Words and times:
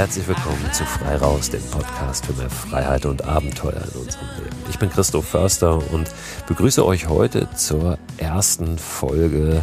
Herzlich 0.00 0.28
willkommen 0.28 0.72
zu 0.72 0.86
Frei 0.86 1.16
Raus, 1.16 1.50
dem 1.50 1.60
Podcast 1.60 2.24
für 2.24 2.32
mehr 2.32 2.48
Freiheit 2.48 3.04
und 3.04 3.22
Abenteuer 3.22 3.82
in 3.92 4.00
unserem 4.00 4.28
Leben. 4.38 4.56
Ich 4.70 4.78
bin 4.78 4.88
Christoph 4.88 5.26
Förster 5.26 5.92
und 5.92 6.10
begrüße 6.48 6.86
euch 6.86 7.06
heute 7.10 7.50
zur 7.54 7.98
ersten 8.16 8.78
Folge 8.78 9.62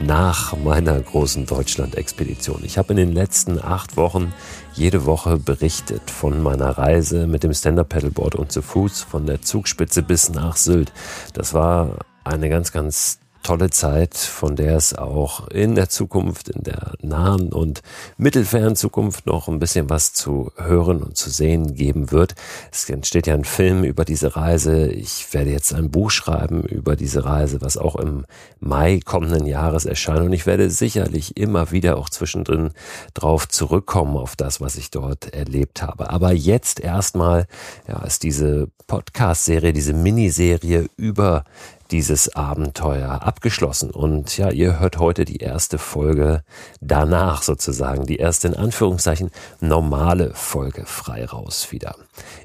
nach 0.00 0.56
meiner 0.56 0.98
großen 0.98 1.44
Deutschland-Expedition. 1.44 2.62
Ich 2.64 2.78
habe 2.78 2.94
in 2.94 2.96
den 2.96 3.12
letzten 3.12 3.62
acht 3.62 3.98
Wochen 3.98 4.32
jede 4.72 5.04
Woche 5.04 5.36
berichtet 5.36 6.10
von 6.10 6.42
meiner 6.42 6.78
Reise 6.78 7.26
mit 7.26 7.42
dem 7.42 7.52
Stand-Up-Pedalboard 7.52 8.36
und 8.36 8.52
zu 8.52 8.62
Fuß 8.62 9.02
von 9.02 9.26
der 9.26 9.42
Zugspitze 9.42 10.02
bis 10.02 10.30
nach 10.30 10.56
Sylt. 10.56 10.94
Das 11.34 11.52
war 11.52 11.98
eine 12.24 12.48
ganz, 12.48 12.72
ganz 12.72 13.18
tolle 13.44 13.70
Zeit, 13.70 14.16
von 14.16 14.56
der 14.56 14.76
es 14.76 14.94
auch 14.94 15.46
in 15.48 15.74
der 15.74 15.88
Zukunft, 15.88 16.48
in 16.48 16.64
der 16.64 16.94
nahen 17.02 17.52
und 17.52 17.82
mittelfernen 18.16 18.74
Zukunft 18.74 19.26
noch 19.26 19.46
ein 19.48 19.58
bisschen 19.58 19.90
was 19.90 20.12
zu 20.12 20.50
hören 20.56 21.02
und 21.02 21.16
zu 21.16 21.30
sehen 21.30 21.74
geben 21.74 22.10
wird. 22.10 22.34
Es 22.72 22.88
entsteht 22.88 23.26
ja 23.26 23.34
ein 23.34 23.44
Film 23.44 23.84
über 23.84 24.04
diese 24.04 24.34
Reise. 24.34 24.88
Ich 24.88 25.32
werde 25.32 25.50
jetzt 25.50 25.72
ein 25.74 25.90
Buch 25.90 26.10
schreiben 26.10 26.62
über 26.62 26.96
diese 26.96 27.24
Reise, 27.24 27.60
was 27.60 27.76
auch 27.76 27.96
im 27.96 28.24
Mai 28.60 29.00
kommenden 29.04 29.46
Jahres 29.46 29.84
erscheint. 29.84 30.20
Und 30.20 30.32
ich 30.32 30.46
werde 30.46 30.70
sicherlich 30.70 31.36
immer 31.36 31.70
wieder 31.70 31.98
auch 31.98 32.08
zwischendrin 32.08 32.70
drauf 33.12 33.46
zurückkommen 33.46 34.16
auf 34.16 34.36
das, 34.36 34.60
was 34.62 34.76
ich 34.76 34.90
dort 34.90 35.34
erlebt 35.34 35.82
habe. 35.82 36.10
Aber 36.10 36.32
jetzt 36.32 36.80
erstmal, 36.80 37.46
ja, 37.86 38.02
ist 38.04 38.22
diese 38.22 38.68
Podcast-Serie, 38.86 39.72
diese 39.72 39.92
Miniserie 39.92 40.88
über 40.96 41.44
dieses 41.90 42.34
Abenteuer 42.34 43.22
abgeschlossen. 43.22 43.90
Und 43.90 44.36
ja, 44.36 44.50
ihr 44.50 44.80
hört 44.80 44.98
heute 44.98 45.24
die 45.24 45.38
erste 45.38 45.78
Folge 45.78 46.42
danach 46.80 47.42
sozusagen, 47.42 48.06
die 48.06 48.16
erste 48.16 48.48
in 48.48 48.54
Anführungszeichen 48.54 49.30
normale 49.60 50.32
Folge 50.34 50.86
frei 50.86 51.24
raus 51.24 51.68
wieder. 51.70 51.96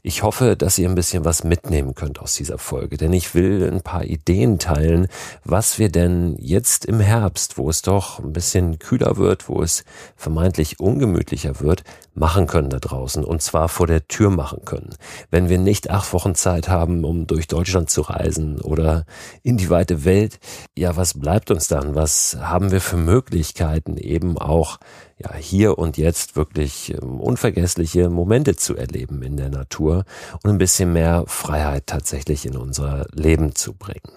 Ich 0.04 0.24
hoffe, 0.24 0.56
dass 0.56 0.78
ihr 0.78 0.90
ein 0.90 0.96
bisschen 0.96 1.26
was 1.26 1.44
mitnehmen 1.44 1.96
könnt 1.96 2.20
aus 2.20 2.34
dieser 2.34 2.58
Folge, 2.58 2.98
denn 2.98 3.14
ich 3.14 3.36
will 3.36 3.70
ein 3.72 3.82
paar 3.82 4.04
Ideen 4.04 4.60
teilen, 4.60 5.08
was 5.44 5.80
wir 5.80 5.90
denn 5.90 6.36
jetzt 6.40 6.86
im 6.86 7.00
Herbst, 7.00 7.58
wo 7.58 7.70
es 7.70 7.82
doch 7.82 8.20
ein 8.20 8.34
bisschen 8.34 8.80
kühler 8.80 9.18
wird, 9.18 9.50
wo 9.50 9.62
es 9.62 9.84
vermeintlich 10.16 10.80
ungemütlicher 10.80 11.60
wird, 11.60 11.84
machen 12.14 12.48
können 12.48 12.70
da 12.70 12.80
draußen 12.80 13.24
und 13.24 13.42
zwar 13.42 13.70
vor 13.70 13.88
der 13.88 14.08
Tür 14.08 14.30
machen 14.30 14.66
können. 14.66 14.96
Wenn 15.32 15.50
wir 15.50 15.58
nicht 15.58 15.90
acht 15.90 16.14
Wochen 16.14 16.36
Zeit 16.36 16.70
haben, 16.70 17.04
um 17.04 17.28
durch 17.28 17.48
Deutschland 17.48 17.90
zu 17.90 18.02
reisen 18.02 18.60
oder 18.62 19.06
in 19.44 19.58
die 19.58 19.70
weite 19.70 20.04
Welt, 20.06 20.40
ja, 20.78 20.96
was 20.96 21.20
bleibt 21.20 21.52
uns 21.52 21.68
dann? 21.68 21.96
Was 21.96 22.38
haben 22.40 22.72
wir 22.72 22.82
für 22.82 22.98
Möglichkeiten 22.98 23.98
eben 23.98 24.38
auch 24.38 24.80
ja, 25.22 25.36
hier 25.36 25.78
und 25.78 25.98
jetzt 25.98 26.36
wirklich 26.36 26.94
ähm, 26.94 27.20
unvergessliche 27.20 28.10
Momente 28.10 28.56
zu 28.56 28.76
erleben 28.76 29.22
in 29.22 29.36
der 29.36 29.50
Natur 29.50 30.06
und 30.44 30.50
ein 30.50 30.58
bisschen 30.58 30.94
mehr 30.94 31.26
Freiheit 31.28 31.88
tatsächlich 31.88 32.46
in 32.46 32.56
unser 32.56 33.06
Leben 33.14 33.54
zu 33.54 33.74
bringen. 33.74 34.14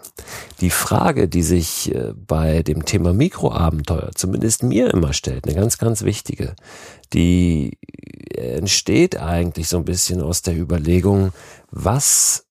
Die 0.61 0.71
Frage, 0.71 1.29
die 1.29 1.43
sich 1.43 1.93
äh, 1.93 2.15
bei 2.15 2.63
dem 2.63 2.85
Thema 2.85 3.13
Mikroabenteuer 3.13 4.11
zumindest 4.15 4.63
mir 4.63 4.93
immer 4.95 5.13
stellt, 5.13 5.47
eine 5.47 5.57
ganz, 5.57 5.79
ganz 5.79 6.03
wichtige, 6.03 6.55
die 7.13 7.79
entsteht 8.37 9.19
eigentlich 9.19 9.69
so 9.69 9.79
ein 9.79 9.85
bisschen 9.85 10.23
aus 10.23 10.43
der 10.43 10.57
Überlegung, 10.57 11.33
was 11.71 12.47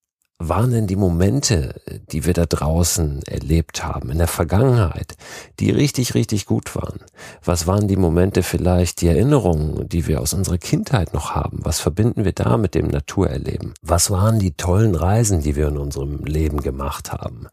waren 0.47 0.71
denn 0.71 0.87
die 0.87 0.95
Momente, 0.95 1.75
die 2.11 2.25
wir 2.25 2.33
da 2.33 2.45
draußen 2.45 3.21
erlebt 3.23 3.83
haben, 3.83 4.09
in 4.09 4.17
der 4.17 4.27
Vergangenheit, 4.27 5.15
die 5.59 5.71
richtig, 5.71 6.13
richtig 6.15 6.45
gut 6.45 6.75
waren? 6.75 6.99
Was 7.43 7.67
waren 7.67 7.87
die 7.87 7.97
Momente 7.97 8.43
vielleicht, 8.43 9.01
die 9.01 9.07
Erinnerungen, 9.07 9.87
die 9.87 10.07
wir 10.07 10.21
aus 10.21 10.33
unserer 10.33 10.57
Kindheit 10.57 11.13
noch 11.13 11.35
haben? 11.35 11.59
Was 11.63 11.79
verbinden 11.79 12.25
wir 12.25 12.33
da 12.33 12.57
mit 12.57 12.75
dem 12.75 12.87
Naturerleben? 12.87 13.73
Was 13.81 14.09
waren 14.09 14.39
die 14.39 14.53
tollen 14.53 14.95
Reisen, 14.95 15.41
die 15.41 15.55
wir 15.55 15.67
in 15.67 15.77
unserem 15.77 16.23
Leben 16.25 16.61
gemacht 16.61 17.11
haben? 17.11 17.47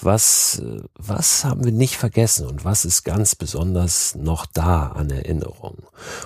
Was, 0.00 0.62
was 0.94 1.44
haben 1.44 1.64
wir 1.64 1.72
nicht 1.72 1.96
vergessen 1.96 2.46
und 2.46 2.64
was 2.64 2.84
ist 2.84 3.04
ganz 3.04 3.34
besonders 3.34 4.14
noch 4.14 4.46
da 4.46 4.88
an 4.88 5.10
Erinnerungen? 5.10 5.84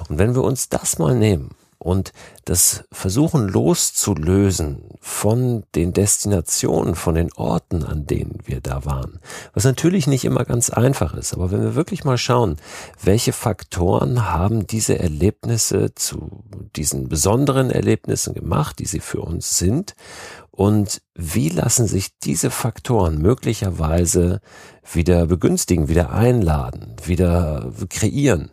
Und 0.09 0.19
wenn 0.19 0.35
wir 0.35 0.43
uns 0.43 0.69
das 0.69 0.99
mal 0.99 1.15
nehmen 1.15 1.51
und 1.79 2.13
das 2.45 2.85
Versuchen 2.93 3.49
loszulösen 3.49 4.91
von 5.01 5.65
den 5.75 5.93
Destinationen, 5.93 6.95
von 6.95 7.15
den 7.15 7.33
Orten, 7.35 7.85
an 7.85 8.07
denen 8.07 8.39
wir 8.45 8.61
da 8.61 8.85
waren. 8.85 9.21
Was 9.53 9.65
natürlich 9.65 10.07
nicht 10.07 10.25
immer 10.25 10.45
ganz 10.45 10.71
einfach 10.71 11.15
ist, 11.15 11.35
aber 11.35 11.51
wenn 11.51 11.63
wir 11.63 11.75
wirklich 11.75 12.05
mal 12.05 12.19
schauen, 12.19 12.57
welche 13.03 13.33
Faktoren 13.33 14.31
haben 14.33 14.67
diese 14.67 14.99
Erlebnisse 14.99 15.95
zu 15.95 16.45
diesen 16.77 17.09
besonderen 17.09 17.71
Erlebnissen 17.71 18.35
gemacht, 18.35 18.79
die 18.79 18.87
sie 18.87 19.01
für 19.01 19.21
uns 19.21 19.59
sind 19.59 19.95
und 20.51 21.03
wie 21.15 21.49
lassen 21.49 21.89
sich 21.89 22.19
diese 22.19 22.51
Faktoren 22.51 23.21
möglicherweise 23.21 24.41
wieder 24.93 25.27
begünstigen, 25.27 25.89
wieder 25.89 26.13
einladen, 26.13 26.95
wieder 27.05 27.73
kreieren, 27.89 28.51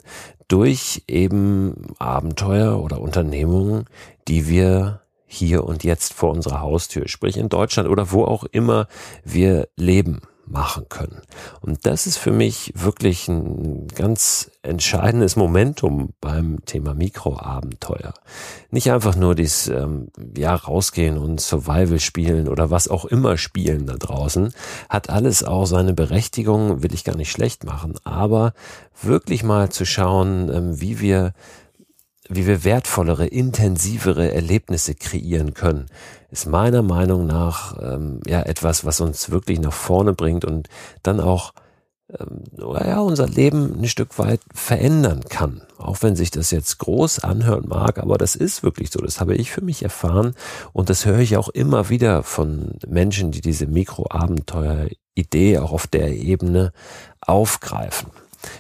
durch 0.52 1.04
eben 1.08 1.96
Abenteuer 1.98 2.82
oder 2.84 3.00
Unternehmungen, 3.00 3.86
die 4.28 4.50
wir 4.50 5.02
hier 5.26 5.64
und 5.64 5.86
jetzt 5.86 6.14
vor 6.14 6.32
unserer 6.32 6.60
Haustür, 6.60 7.08
sprich 7.08 7.38
in 7.38 7.48
Deutschland 7.48 7.88
oder 7.88 8.12
wo 8.12 8.26
auch 8.26 8.44
immer 8.44 8.88
wir 9.24 9.70
leben 9.78 10.22
machen 10.52 10.86
können. 10.90 11.22
Und 11.62 11.86
das 11.86 12.06
ist 12.06 12.18
für 12.18 12.32
mich 12.32 12.74
wirklich 12.76 13.28
ein 13.28 13.88
ganz 13.88 14.52
entscheidendes 14.64 15.36
Momentum 15.36 16.14
beim 16.22 16.64
Thema 16.66 16.94
Mikroabenteuer. 16.94 18.14
Nicht 18.70 18.92
einfach 18.92 19.16
nur 19.16 19.34
dies, 19.34 19.68
ähm, 19.68 20.10
ja, 20.38 20.54
rausgehen 20.54 21.18
und 21.18 21.42
Survival 21.42 22.00
spielen 22.00 22.48
oder 22.48 22.70
was 22.70 22.88
auch 22.88 23.06
immer 23.06 23.38
spielen 23.38 23.88
da 23.88 23.96
draußen, 23.96 24.54
hat 24.90 25.10
alles 25.10 25.44
auch 25.44 25.66
seine 25.66 25.94
Berechtigung, 25.94 26.84
will 26.84 26.94
ich 26.94 27.04
gar 27.04 27.16
nicht 27.16 27.32
schlecht 27.32 27.64
machen, 27.64 27.96
aber 28.04 28.54
wirklich 29.02 29.44
mal 29.44 29.70
zu 29.70 29.86
schauen, 29.86 30.50
ähm, 30.54 30.82
wie 30.82 31.00
wir 31.00 31.34
wie 32.34 32.48
wir 32.48 32.64
wertvollere, 32.64 33.28
intensivere 33.28 34.32
Erlebnisse 34.32 34.96
kreieren 34.96 35.54
können, 35.54 35.88
ist 36.32 36.48
meiner 36.48 36.82
Meinung 36.82 37.28
nach 37.28 37.78
ähm, 37.82 38.22
ja 38.26 38.42
etwas, 38.42 38.86
was 38.86 39.02
uns 39.02 39.30
wirklich 39.32 39.60
nach 39.60 39.74
vorne 39.74 40.14
bringt 40.14 40.46
und 40.46 40.70
dann 41.04 41.20
auch 41.20 41.54
ähm, 42.20 42.44
ja, 42.58 43.00
unser 43.00 43.28
Leben 43.28 43.82
ein 43.82 43.88
Stück 43.88 44.18
weit 44.18 44.40
verändern 44.54 45.24
kann. 45.30 45.62
Auch 45.78 46.02
wenn 46.02 46.16
sich 46.16 46.32
das 46.32 46.52
jetzt 46.52 46.78
groß 46.78 47.20
anhören 47.20 47.68
mag, 47.68 47.98
aber 47.98 48.18
das 48.18 48.36
ist 48.36 48.64
wirklich 48.64 48.92
so. 48.92 49.00
Das 49.00 49.20
habe 49.20 49.36
ich 49.36 49.52
für 49.52 49.62
mich 49.62 49.84
erfahren 49.84 50.34
und 50.74 50.90
das 50.90 51.06
höre 51.06 51.20
ich 51.20 51.38
auch 51.38 51.50
immer 51.50 51.90
wieder 51.90 52.24
von 52.24 52.76
Menschen, 52.88 53.32
die 53.32 53.42
diese 53.42 53.68
Mikroabenteuer-Idee 53.68 55.60
auch 55.60 55.74
auf 55.74 55.88
der 55.88 56.16
Ebene 56.16 56.72
aufgreifen. 57.20 58.12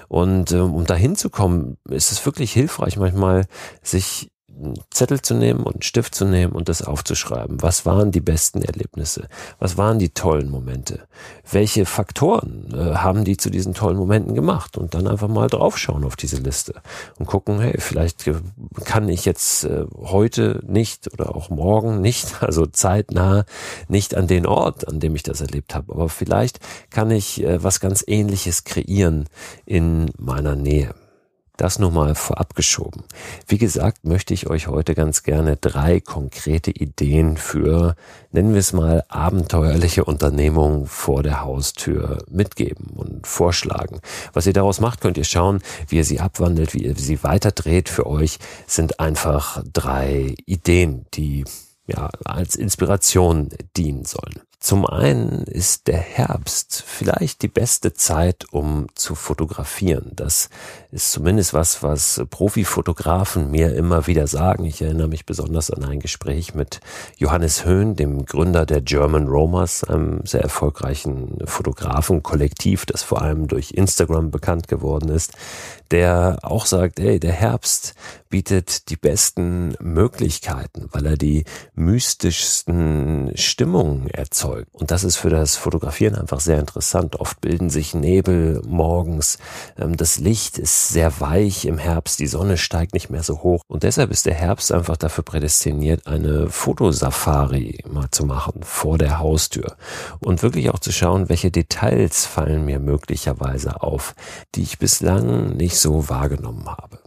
Und 0.07 0.51
ähm, 0.51 0.73
um 0.73 0.85
dahin 0.85 1.15
zu 1.15 1.29
kommen, 1.29 1.77
ist 1.89 2.11
es 2.11 2.25
wirklich 2.25 2.51
hilfreich, 2.51 2.97
manchmal 2.97 3.45
sich 3.81 4.30
einen 4.63 4.79
Zettel 4.89 5.21
zu 5.21 5.33
nehmen 5.33 5.61
und 5.61 5.75
einen 5.75 5.81
Stift 5.81 6.15
zu 6.15 6.25
nehmen 6.25 6.53
und 6.53 6.69
das 6.69 6.81
aufzuschreiben. 6.81 7.61
Was 7.61 7.85
waren 7.85 8.11
die 8.11 8.21
besten 8.21 8.61
Erlebnisse? 8.61 9.27
Was 9.59 9.77
waren 9.77 9.99
die 9.99 10.09
tollen 10.09 10.49
Momente? 10.49 11.07
Welche 11.49 11.85
Faktoren 11.85 12.73
äh, 12.73 12.95
haben 12.95 13.23
die 13.23 13.37
zu 13.37 13.49
diesen 13.49 13.73
tollen 13.73 13.97
Momenten 13.97 14.35
gemacht? 14.35 14.77
Und 14.77 14.93
dann 14.93 15.07
einfach 15.07 15.27
mal 15.27 15.47
draufschauen 15.47 16.03
auf 16.03 16.15
diese 16.15 16.37
Liste 16.37 16.81
und 17.19 17.25
gucken, 17.25 17.59
hey, 17.59 17.75
vielleicht 17.79 18.27
äh, 18.27 18.35
kann 18.83 19.09
ich 19.09 19.25
jetzt 19.25 19.63
äh, 19.63 19.85
heute 19.97 20.61
nicht 20.67 21.11
oder 21.13 21.35
auch 21.35 21.49
morgen 21.49 22.01
nicht, 22.01 22.41
also 22.43 22.65
zeitnah 22.65 23.45
nicht 23.87 24.15
an 24.15 24.27
den 24.27 24.45
Ort, 24.45 24.87
an 24.87 24.99
dem 24.99 25.15
ich 25.15 25.23
das 25.23 25.41
erlebt 25.41 25.75
habe, 25.75 25.93
aber 25.93 26.09
vielleicht 26.09 26.59
kann 26.89 27.11
ich 27.11 27.43
äh, 27.43 27.63
was 27.63 27.79
ganz 27.79 28.03
ähnliches 28.07 28.63
kreieren 28.63 29.25
in 29.65 30.11
meiner 30.17 30.55
Nähe. 30.55 30.93
Das 31.61 31.77
nur 31.77 31.91
mal 31.91 32.15
vorab 32.15 32.55
geschoben. 32.55 33.03
Wie 33.45 33.59
gesagt, 33.59 34.03
möchte 34.03 34.33
ich 34.33 34.49
euch 34.49 34.65
heute 34.65 34.95
ganz 34.95 35.21
gerne 35.21 35.57
drei 35.57 35.99
konkrete 35.99 36.71
Ideen 36.71 37.37
für, 37.37 37.95
nennen 38.31 38.53
wir 38.53 38.59
es 38.61 38.73
mal, 38.73 39.03
abenteuerliche 39.09 40.03
Unternehmungen 40.03 40.87
vor 40.87 41.21
der 41.21 41.41
Haustür 41.41 42.17
mitgeben 42.27 42.87
und 42.95 43.27
vorschlagen. 43.27 44.01
Was 44.33 44.47
ihr 44.47 44.53
daraus 44.53 44.79
macht, 44.79 45.01
könnt 45.01 45.19
ihr 45.19 45.23
schauen, 45.23 45.61
wie 45.87 45.97
ihr 45.97 46.03
sie 46.03 46.19
abwandelt, 46.19 46.73
wie 46.73 46.83
ihr 46.83 46.95
sie 46.95 47.23
weiterdreht. 47.23 47.89
Für 47.89 48.07
euch 48.07 48.39
sind 48.65 48.99
einfach 48.99 49.63
drei 49.71 50.33
Ideen, 50.47 51.05
die 51.13 51.45
ja 51.85 52.09
als 52.25 52.55
Inspiration 52.55 53.49
dienen 53.77 54.05
sollen. 54.05 54.41
Zum 54.61 54.85
einen 54.85 55.41
ist 55.45 55.87
der 55.87 55.97
Herbst 55.97 56.83
vielleicht 56.85 57.41
die 57.41 57.47
beste 57.47 57.95
Zeit, 57.95 58.45
um 58.51 58.85
zu 58.93 59.15
fotografieren. 59.15 60.11
Das 60.15 60.51
ist 60.91 61.11
zumindest 61.11 61.55
was, 61.55 61.81
was 61.81 62.21
Profifotografen 62.29 63.49
mir 63.49 63.73
immer 63.73 64.05
wieder 64.05 64.27
sagen. 64.27 64.63
Ich 64.65 64.83
erinnere 64.83 65.07
mich 65.07 65.25
besonders 65.25 65.71
an 65.71 65.83
ein 65.83 65.99
Gespräch 65.99 66.53
mit 66.53 66.79
Johannes 67.17 67.65
Höhn, 67.65 67.95
dem 67.95 68.23
Gründer 68.23 68.67
der 68.67 68.81
German 68.81 69.27
Romers, 69.27 69.83
einem 69.83 70.23
sehr 70.27 70.41
erfolgreichen 70.41 71.39
Fotografenkollektiv, 71.45 72.85
das 72.85 73.01
vor 73.01 73.23
allem 73.23 73.47
durch 73.47 73.71
Instagram 73.71 74.29
bekannt 74.29 74.67
geworden 74.67 75.09
ist, 75.09 75.33
der 75.89 76.37
auch 76.43 76.67
sagt, 76.67 76.99
ey, 76.99 77.19
der 77.19 77.33
Herbst 77.33 77.95
bietet 78.31 78.89
die 78.89 78.95
besten 78.95 79.75
Möglichkeiten, 79.79 80.87
weil 80.91 81.05
er 81.05 81.17
die 81.17 81.43
mystischsten 81.75 83.33
Stimmungen 83.35 84.07
erzeugt. 84.07 84.73
Und 84.73 84.89
das 84.89 85.03
ist 85.03 85.17
für 85.17 85.29
das 85.29 85.57
Fotografieren 85.57 86.15
einfach 86.15 86.39
sehr 86.39 86.57
interessant. 86.57 87.17
Oft 87.17 87.41
bilden 87.41 87.69
sich 87.69 87.93
Nebel 87.93 88.61
morgens, 88.65 89.37
ähm, 89.77 89.97
das 89.97 90.17
Licht 90.17 90.57
ist 90.57 90.89
sehr 90.89 91.19
weich 91.19 91.65
im 91.65 91.77
Herbst, 91.77 92.19
die 92.19 92.27
Sonne 92.27 92.57
steigt 92.57 92.93
nicht 92.93 93.11
mehr 93.11 93.21
so 93.21 93.43
hoch. 93.43 93.61
Und 93.67 93.83
deshalb 93.83 94.09
ist 94.09 94.25
der 94.25 94.33
Herbst 94.33 94.71
einfach 94.71 94.97
dafür 94.97 95.23
prädestiniert, 95.23 96.07
eine 96.07 96.49
Fotosafari 96.49 97.83
mal 97.87 98.09
zu 98.11 98.25
machen 98.25 98.63
vor 98.63 98.97
der 98.97 99.19
Haustür 99.19 99.75
und 100.19 100.41
wirklich 100.41 100.69
auch 100.69 100.79
zu 100.79 100.93
schauen, 100.93 101.27
welche 101.27 101.51
Details 101.51 102.25
fallen 102.25 102.63
mir 102.63 102.79
möglicherweise 102.79 103.81
auf, 103.81 104.15
die 104.55 104.63
ich 104.63 104.79
bislang 104.79 105.57
nicht 105.57 105.77
so 105.77 106.07
wahrgenommen 106.07 106.67
habe. 106.67 107.00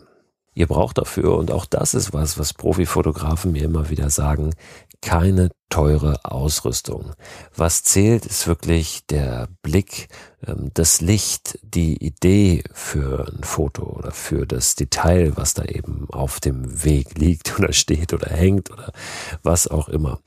Ihr 0.55 0.67
braucht 0.67 0.99
dafür, 0.99 1.37
und 1.37 1.51
auch 1.51 1.67
das 1.67 1.95
ist 1.95 2.13
was, 2.13 2.39
was 2.39 2.55
Profifotografen 2.55 3.53
mir 3.53 3.65
immer 3.65 3.91
wieder 3.91 4.11
sagen, 4.11 4.55
keine 5.03 5.51
teure 5.75 6.25
Ausrüstung. 6.25 7.15
Was 7.57 7.83
zählt, 7.83 8.27
ist 8.27 8.47
wirklich 8.47 9.07
der 9.07 9.49
Blick, 9.63 10.07
ähm, 10.47 10.71
das 10.73 11.01
Licht, 11.01 11.59
die 11.63 11.97
Idee 11.97 12.63
für 12.73 13.27
ein 13.27 13.43
Foto 13.43 13.83
oder 13.83 14.13
für 14.13 14.47
das 14.47 14.77
Detail, 14.77 15.33
was 15.35 15.55
da 15.55 15.65
eben 15.65 16.07
auf 16.13 16.39
dem 16.39 16.85
Weg 16.85 17.19
liegt 17.19 17.59
oder 17.59 17.73
steht 17.73 18.13
oder 18.13 18.31
hängt 18.31 18.71
oder 18.71 18.93
was 19.43 19.67
auch 19.67 19.89
immer. 19.89 20.21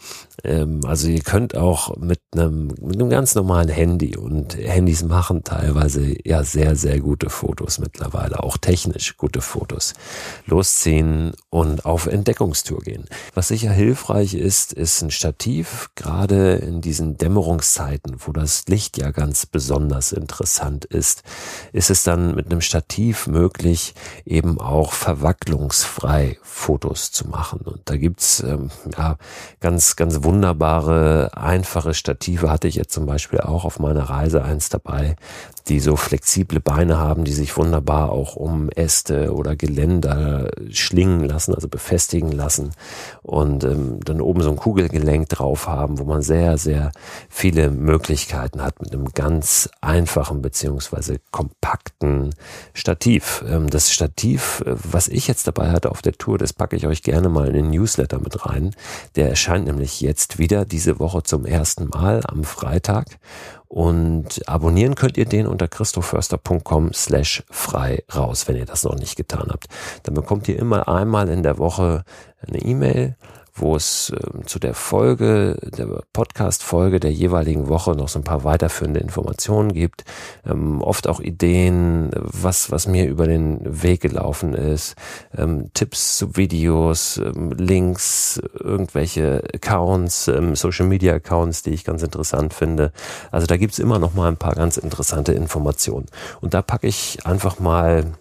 Ähm, 0.44 0.82
also 0.86 1.08
ihr 1.08 1.22
könnt 1.22 1.56
auch 1.56 1.96
mit 1.96 2.20
einem, 2.34 2.68
mit 2.82 3.00
einem 3.00 3.10
ganz 3.10 3.34
normalen 3.34 3.70
Handy 3.70 4.18
und 4.18 4.58
Handys 4.58 5.04
machen 5.04 5.46
teilweise 5.46 6.14
ja 6.26 6.44
sehr, 6.44 6.76
sehr 6.76 7.00
gute 7.00 7.30
Fotos 7.30 7.80
mittlerweile, 7.80 8.44
auch 8.44 8.58
technisch 8.58 9.16
gute 9.16 9.40
Fotos, 9.40 9.94
losziehen 10.46 11.32
und 11.50 11.86
auf 11.86 12.06
Entdeckungstour 12.06 12.82
gehen. 12.82 13.06
Was 13.34 13.48
sicher 13.48 13.72
hilfreich 13.72 14.34
ist, 14.34 14.74
ist 14.74 15.02
ein 15.02 15.10
Stativ 15.12 15.37
Stativ, 15.38 15.92
gerade 15.94 16.56
in 16.56 16.82
diesen 16.82 17.20
Dämmerungszeiten, 17.20 18.16
wo 18.26 18.32
das 18.32 18.64
Licht 18.68 18.98
ja 18.98 19.12
ganz 19.12 19.46
besonders 19.46 20.12
interessant 20.12 20.84
ist, 20.84 21.22
ist 21.74 21.92
es 21.92 22.04
dann 22.04 22.34
mit 22.34 22.48
einem 22.48 22.62
Stativ 22.62 23.28
möglich, 23.28 23.94
eben 24.26 24.60
auch 24.60 24.94
verwacklungsfrei 24.94 26.40
Fotos 26.42 27.12
zu 27.12 27.28
machen. 27.28 27.60
Und 27.60 27.82
da 27.86 27.98
gibt's 27.98 28.40
ähm, 28.40 28.72
ja 28.98 29.18
ganz, 29.60 29.96
ganz 29.96 30.24
wunderbare, 30.24 31.30
einfache 31.36 31.94
Stative 31.94 32.50
hatte 32.50 32.68
ich 32.68 32.74
jetzt 32.74 32.94
zum 32.94 33.06
Beispiel 33.06 33.42
auch 33.42 33.64
auf 33.64 33.78
meiner 33.78 34.10
Reise 34.10 34.44
eins 34.44 34.70
dabei, 34.70 35.18
die 35.68 35.80
so 35.80 35.98
flexible 35.98 36.60
Beine 36.60 36.98
haben, 36.98 37.26
die 37.26 37.34
sich 37.34 37.58
wunderbar 37.58 38.12
auch 38.12 38.36
um 38.36 38.70
Äste 38.70 39.34
oder 39.34 39.56
Geländer 39.56 40.50
schlingen 40.72 41.24
lassen, 41.26 41.54
also 41.54 41.68
befestigen 41.68 42.32
lassen 42.32 42.72
und 43.22 43.64
ähm, 43.66 44.00
dann 44.04 44.22
oben 44.22 44.42
so 44.42 44.50
ein 44.50 44.56
Kugelgelenk 44.56 45.17
drauf 45.26 45.68
haben, 45.68 46.00
wo 46.00 46.04
man 46.04 46.22
sehr, 46.22 46.58
sehr 46.58 46.92
viele 47.30 47.70
Möglichkeiten 47.70 48.62
hat 48.62 48.82
mit 48.82 48.94
einem 48.94 49.06
ganz 49.14 49.70
einfachen 49.82 50.42
beziehungsweise 50.42 51.20
kompakten 51.32 52.36
Stativ. 52.74 53.44
Ähm, 53.48 53.70
das 53.70 53.92
Stativ, 53.92 54.64
äh, 54.66 54.76
was 54.76 55.08
ich 55.08 55.28
jetzt 55.28 55.48
dabei 55.48 55.72
hatte 55.72 55.92
auf 55.92 56.02
der 56.02 56.14
Tour, 56.14 56.38
das 56.38 56.54
packe 56.54 56.76
ich 56.76 56.88
euch 56.88 57.04
gerne 57.04 57.30
mal 57.30 57.48
in 57.48 57.54
den 57.54 57.70
Newsletter 57.70 58.20
mit 58.20 58.46
rein. 58.46 58.76
Der 59.16 59.30
erscheint 59.30 59.66
nämlich 59.66 60.02
jetzt 60.02 60.38
wieder 60.38 60.66
diese 60.66 61.00
Woche 61.00 61.24
zum 61.24 61.46
ersten 61.46 61.90
Mal 61.90 62.22
am 62.28 62.44
Freitag 62.44 63.18
und 63.68 64.48
abonnieren 64.48 64.96
könnt 64.96 65.18
ihr 65.18 65.26
den 65.26 65.46
unter 65.46 65.68
christoförster.com 65.68 66.94
slash 66.94 67.44
frei 67.50 68.04
raus, 68.16 68.48
wenn 68.48 68.56
ihr 68.56 68.66
das 68.66 68.84
noch 68.84 68.96
nicht 68.96 69.18
getan 69.18 69.48
habt. 69.50 69.68
Dann 70.04 70.14
bekommt 70.14 70.48
ihr 70.48 70.58
immer 70.58 70.88
einmal 70.88 71.28
in 71.30 71.44
der 71.44 71.58
Woche 71.58 72.04
eine 72.48 72.60
E-Mail 72.60 73.18
wo 73.60 73.76
es 73.76 74.12
äh, 74.12 74.46
zu 74.46 74.60
der 74.60 74.74
Folge, 74.74 75.58
der 75.78 75.88
Podcast-Folge 76.14 77.00
der 77.00 77.12
jeweiligen 77.12 77.68
Woche 77.68 77.92
noch 77.92 78.08
so 78.08 78.20
ein 78.20 78.24
paar 78.24 78.44
weiterführende 78.44 79.00
Informationen 79.00 79.74
gibt, 79.74 80.04
ähm, 80.46 80.82
oft 80.82 81.08
auch 81.08 81.20
Ideen, 81.20 82.12
was, 82.16 82.72
was 82.72 82.88
mir 82.88 83.08
über 83.08 83.28
den 83.28 83.60
Weg 83.64 84.02
gelaufen 84.02 84.54
ist, 84.54 84.96
ähm, 85.36 85.72
Tipps 85.74 86.18
zu 86.18 86.36
Videos, 86.36 87.18
ähm, 87.18 87.52
Links, 87.52 88.42
irgendwelche 88.60 89.44
Accounts, 89.54 90.28
ähm, 90.28 90.56
Social-Media-Accounts, 90.56 91.64
die 91.64 91.72
ich 91.72 91.84
ganz 91.84 92.04
interessant 92.04 92.54
finde. 92.54 92.92
Also 93.32 93.48
da 93.48 93.58
gibt's 93.58 93.80
immer 93.80 94.00
noch 94.00 94.14
mal 94.14 94.28
ein 94.28 94.38
paar 94.38 94.56
ganz 94.56 94.78
interessante 94.78 95.34
Informationen. 95.34 96.06
Und 96.42 96.54
da 96.54 96.62
packe 96.62 96.88
ich 96.88 97.26
einfach 97.26 97.60
mal 97.60 98.14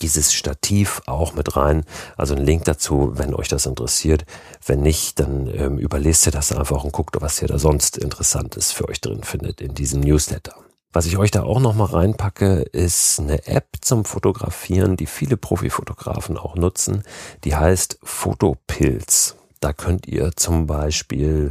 dieses 0.00 0.32
Stativ 0.32 1.02
auch 1.06 1.34
mit 1.34 1.56
rein. 1.56 1.84
Also 2.16 2.34
ein 2.34 2.44
Link 2.44 2.64
dazu, 2.64 3.12
wenn 3.14 3.34
euch 3.34 3.48
das 3.48 3.66
interessiert. 3.66 4.24
Wenn 4.64 4.80
nicht, 4.80 5.20
dann 5.20 5.46
ähm, 5.46 5.78
überlest 5.78 6.26
ihr 6.26 6.32
das 6.32 6.52
einfach 6.52 6.84
und 6.84 6.92
guckt, 6.92 7.16
was 7.20 7.40
ihr 7.42 7.48
da 7.48 7.58
sonst 7.58 7.96
Interessantes 7.96 8.72
für 8.72 8.88
euch 8.88 9.00
drin 9.00 9.22
findet 9.22 9.60
in 9.60 9.74
diesem 9.74 10.00
Newsletter. 10.00 10.54
Was 10.92 11.06
ich 11.06 11.18
euch 11.18 11.32
da 11.32 11.42
auch 11.42 11.58
noch 11.58 11.74
mal 11.74 11.86
reinpacke, 11.86 12.62
ist 12.72 13.18
eine 13.18 13.48
App 13.48 13.66
zum 13.80 14.04
Fotografieren, 14.04 14.96
die 14.96 15.06
viele 15.06 15.36
Profifotografen 15.36 16.38
auch 16.38 16.54
nutzen. 16.54 17.02
Die 17.42 17.56
heißt 17.56 17.98
Fotopilz. 18.04 19.34
Da 19.64 19.72
könnt 19.72 20.06
ihr 20.06 20.32
zum 20.36 20.66
Beispiel 20.66 21.48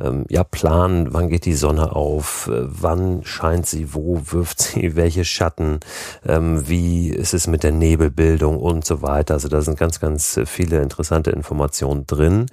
ähm, 0.00 0.24
ja 0.28 0.42
planen, 0.42 1.14
wann 1.14 1.28
geht 1.28 1.44
die 1.44 1.54
Sonne 1.54 1.94
auf, 1.94 2.48
äh, 2.48 2.64
wann 2.64 3.22
scheint 3.22 3.66
sie, 3.66 3.94
wo 3.94 4.20
wirft 4.32 4.60
sie 4.60 4.96
welche 4.96 5.24
Schatten, 5.24 5.78
ähm, 6.26 6.68
wie 6.68 7.10
ist 7.10 7.34
es 7.34 7.46
mit 7.46 7.62
der 7.62 7.70
Nebelbildung 7.70 8.58
und 8.58 8.84
so 8.84 9.00
weiter. 9.00 9.34
Also 9.34 9.46
da 9.46 9.62
sind 9.62 9.78
ganz, 9.78 10.00
ganz 10.00 10.40
viele 10.44 10.82
interessante 10.82 11.30
Informationen 11.30 12.04
drin, 12.04 12.46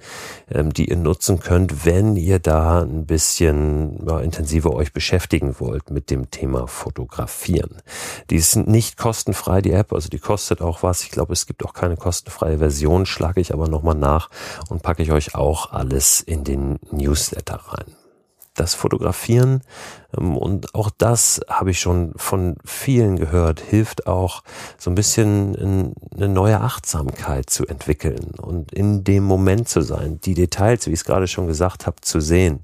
ähm, 0.48 0.72
die 0.72 0.88
ihr 0.88 0.96
nutzen 0.96 1.40
könnt, 1.40 1.84
wenn 1.84 2.14
ihr 2.14 2.38
da 2.38 2.82
ein 2.82 3.04
bisschen 3.04 4.06
ja, 4.06 4.20
intensiver 4.20 4.72
euch 4.74 4.92
beschäftigen 4.92 5.56
wollt 5.58 5.90
mit 5.90 6.12
dem 6.12 6.30
Thema 6.30 6.68
Fotografieren. 6.68 7.78
Die 8.30 8.36
ist 8.36 8.54
nicht 8.54 8.96
kostenfrei, 8.96 9.60
die 9.60 9.72
App, 9.72 9.92
also 9.92 10.08
die 10.08 10.20
kostet 10.20 10.62
auch 10.62 10.84
was. 10.84 11.02
Ich 11.02 11.10
glaube, 11.10 11.32
es 11.32 11.46
gibt 11.46 11.64
auch 11.64 11.72
keine 11.72 11.96
kostenfreie 11.96 12.58
Version, 12.58 13.06
schlage 13.06 13.40
ich 13.40 13.52
aber 13.52 13.66
nochmal 13.66 13.96
nach 13.96 14.30
und 14.68 14.84
packe 14.84 14.99
packe 15.00 15.02
ich 15.02 15.12
euch 15.12 15.34
auch 15.34 15.72
alles 15.72 16.20
in 16.20 16.44
den 16.44 16.78
Newsletter 16.90 17.56
rein. 17.68 17.99
Das 18.54 18.74
Fotografieren 18.74 19.62
ähm, 20.18 20.36
und 20.36 20.74
auch 20.74 20.90
das 20.96 21.40
habe 21.48 21.70
ich 21.70 21.80
schon 21.80 22.12
von 22.16 22.56
vielen 22.64 23.16
gehört, 23.16 23.60
hilft 23.60 24.06
auch 24.06 24.42
so 24.78 24.90
ein 24.90 24.94
bisschen 24.94 25.94
eine 26.14 26.28
neue 26.28 26.60
Achtsamkeit 26.60 27.50
zu 27.50 27.66
entwickeln 27.66 28.32
und 28.40 28.72
in 28.72 29.04
dem 29.04 29.24
Moment 29.24 29.68
zu 29.68 29.82
sein, 29.82 30.20
die 30.20 30.34
Details, 30.34 30.86
wie 30.86 30.90
ich 30.90 31.00
es 31.00 31.04
gerade 31.04 31.28
schon 31.28 31.46
gesagt 31.46 31.86
habe, 31.86 32.00
zu 32.00 32.20
sehen. 32.20 32.60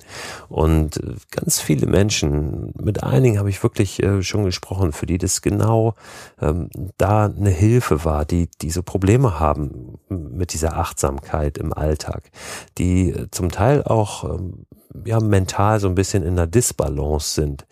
Und 0.48 0.98
äh, 0.98 1.14
ganz 1.30 1.60
viele 1.60 1.86
Menschen, 1.86 2.72
mit 2.80 3.02
einigen 3.02 3.38
habe 3.38 3.50
ich 3.50 3.62
wirklich 3.62 4.02
äh, 4.02 4.22
schon 4.22 4.44
gesprochen, 4.44 4.92
für 4.92 5.06
die 5.06 5.18
das 5.18 5.42
genau 5.42 5.94
ähm, 6.40 6.70
da 6.98 7.26
eine 7.26 7.50
Hilfe 7.50 8.04
war, 8.04 8.24
die 8.24 8.48
diese 8.60 8.82
Probleme 8.82 9.38
haben 9.38 9.98
mit 10.08 10.52
dieser 10.52 10.76
Achtsamkeit 10.76 11.58
im 11.58 11.72
Alltag, 11.72 12.30
die 12.78 13.10
äh, 13.10 13.30
zum 13.30 13.50
Teil 13.50 13.82
auch 13.84 14.24
ähm, 14.24 14.66
ja 15.04 15.20
mental 15.20 15.80
so 15.80 15.88
ein 15.88 15.94
bisschen 15.94 16.22
in 16.22 16.32
einer 16.32 16.46
Disbalance 16.46 17.34
sind, 17.34 17.66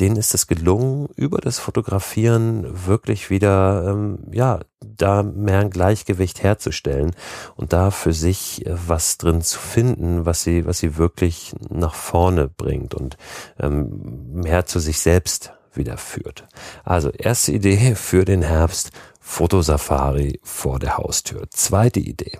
denen 0.00 0.16
ist 0.16 0.34
es 0.34 0.46
gelungen, 0.46 1.08
über 1.16 1.38
das 1.38 1.58
Fotografieren 1.58 2.86
wirklich 2.86 3.30
wieder, 3.30 3.86
ähm, 3.88 4.18
ja, 4.32 4.60
da 4.80 5.22
mehr 5.22 5.60
ein 5.60 5.70
Gleichgewicht 5.70 6.42
herzustellen 6.42 7.14
und 7.56 7.72
da 7.72 7.90
für 7.90 8.12
sich 8.12 8.66
äh, 8.66 8.74
was 8.86 9.18
drin 9.18 9.42
zu 9.42 9.58
finden, 9.58 10.24
was 10.24 10.42
sie, 10.42 10.66
was 10.66 10.78
sie 10.78 10.96
wirklich 10.96 11.54
nach 11.68 11.94
vorne 11.94 12.48
bringt 12.48 12.94
und 12.94 13.16
ähm, 13.60 14.32
mehr 14.32 14.64
zu 14.66 14.78
sich 14.80 14.98
selbst 14.98 15.52
wieder 15.74 15.98
führt. 15.98 16.48
Also 16.84 17.10
erste 17.10 17.52
Idee 17.52 17.94
für 17.94 18.24
den 18.24 18.42
Herbst, 18.42 18.92
Fotosafari 19.20 20.40
vor 20.42 20.78
der 20.78 20.98
Haustür. 20.98 21.46
Zweite 21.50 22.00
Idee, 22.00 22.38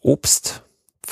Obst 0.00 0.62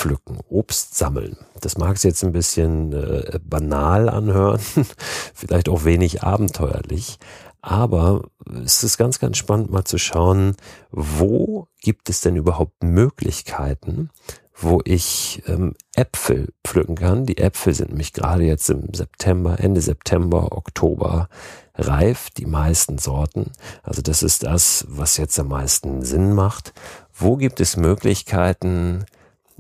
pflücken, 0.01 0.39
Obst 0.49 0.97
sammeln. 0.97 1.37
Das 1.61 1.77
mag 1.77 1.97
es 1.97 2.05
jetzt 2.05 2.25
ein 2.25 2.33
bisschen 2.33 2.95
äh, 2.95 3.39
banal 3.45 4.09
anhören, 4.09 4.61
vielleicht 5.35 5.69
auch 5.69 5.85
wenig 5.85 6.23
abenteuerlich, 6.23 7.19
aber 7.61 8.23
es 8.65 8.83
ist 8.83 8.97
ganz, 8.97 9.19
ganz 9.19 9.37
spannend 9.37 9.71
mal 9.71 9.85
zu 9.85 9.99
schauen, 9.99 10.57
wo 10.91 11.69
gibt 11.83 12.09
es 12.09 12.23
denn 12.23 12.37
überhaupt 12.37 12.83
Möglichkeiten, 12.83 14.09
wo 14.55 14.81
ich 14.85 15.43
ähm, 15.47 15.75
Äpfel 15.95 16.49
pflücken 16.67 16.95
kann. 16.95 17.27
Die 17.27 17.37
Äpfel 17.37 17.75
sind 17.75 17.91
nämlich 17.91 18.15
gerade 18.15 18.45
jetzt 18.45 18.71
im 18.71 18.95
September, 18.95 19.61
Ende 19.61 19.83
September, 19.83 20.57
Oktober 20.57 21.29
reif, 21.75 22.31
die 22.31 22.47
meisten 22.47 22.97
Sorten. 22.97 23.53
Also 23.83 24.01
das 24.01 24.23
ist 24.23 24.45
das, 24.45 24.87
was 24.89 25.19
jetzt 25.19 25.39
am 25.39 25.49
meisten 25.49 26.03
Sinn 26.03 26.33
macht. 26.33 26.73
Wo 27.13 27.37
gibt 27.37 27.61
es 27.61 27.77
Möglichkeiten, 27.77 29.05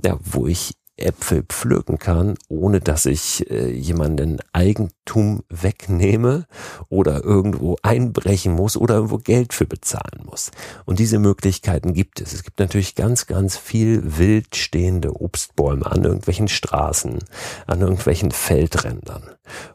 ja, 0.04 0.18
wo 0.22 0.46
ich 0.46 0.74
Äpfel 1.00 1.42
pflücken 1.42 1.98
kann, 1.98 2.36
ohne 2.48 2.80
dass 2.80 3.06
ich 3.06 3.50
äh, 3.50 3.70
jemanden 3.70 4.38
Eigentum 4.52 5.42
wegnehme 5.48 6.46
oder 6.88 7.24
irgendwo 7.24 7.76
einbrechen 7.82 8.52
muss 8.52 8.76
oder 8.76 8.94
irgendwo 8.96 9.18
Geld 9.18 9.52
für 9.52 9.66
bezahlen 9.66 10.24
muss. 10.24 10.50
Und 10.84 10.98
diese 10.98 11.18
Möglichkeiten 11.18 11.94
gibt 11.94 12.20
es. 12.20 12.32
Es 12.32 12.44
gibt 12.44 12.60
natürlich 12.60 12.94
ganz, 12.94 13.26
ganz 13.26 13.56
viel 13.56 14.18
wild 14.18 14.56
stehende 14.56 15.20
Obstbäume 15.20 15.86
an 15.86 16.04
irgendwelchen 16.04 16.48
Straßen, 16.48 17.18
an 17.66 17.80
irgendwelchen 17.80 18.30
Feldrändern, 18.30 19.22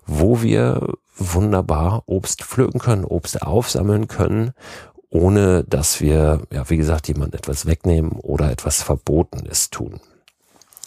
wo 0.05 0.41
wir 0.41 0.93
wunderbar 1.17 2.03
Obst 2.05 2.43
pflücken 2.43 2.79
können, 2.79 3.05
Obst 3.05 3.41
aufsammeln 3.41 4.07
können 4.07 4.53
ohne 5.11 5.63
dass 5.63 6.01
wir, 6.01 6.41
ja, 6.51 6.69
wie 6.69 6.75
gesagt, 6.75 7.07
jemand 7.07 7.35
etwas 7.35 7.65
wegnehmen 7.65 8.11
oder 8.19 8.51
etwas 8.51 8.81
Verbotenes 8.81 9.69
tun. 9.69 10.01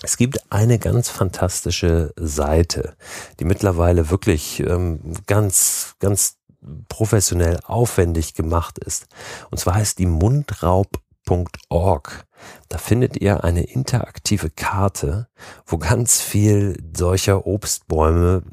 Es 0.02 0.16
gibt 0.16 0.52
eine 0.52 0.78
ganz 0.78 1.08
fantastische 1.08 2.12
Seite, 2.16 2.94
die 3.40 3.44
mittlerweile 3.44 4.10
wirklich 4.10 4.60
ähm, 4.60 5.00
ganz, 5.26 5.96
ganz 5.98 6.36
professionell 6.88 7.58
aufwendig 7.64 8.34
gemacht 8.34 8.78
ist. 8.78 9.08
Und 9.50 9.58
zwar 9.58 9.74
heißt 9.74 9.98
die 9.98 10.06
mundraub.org. 10.06 12.24
Da 12.68 12.78
findet 12.78 13.20
ihr 13.20 13.42
eine 13.42 13.64
interaktive 13.64 14.50
Karte, 14.50 15.26
wo 15.66 15.78
ganz 15.78 16.20
viel 16.20 16.80
solcher 16.96 17.44
Obstbäume 17.46 18.44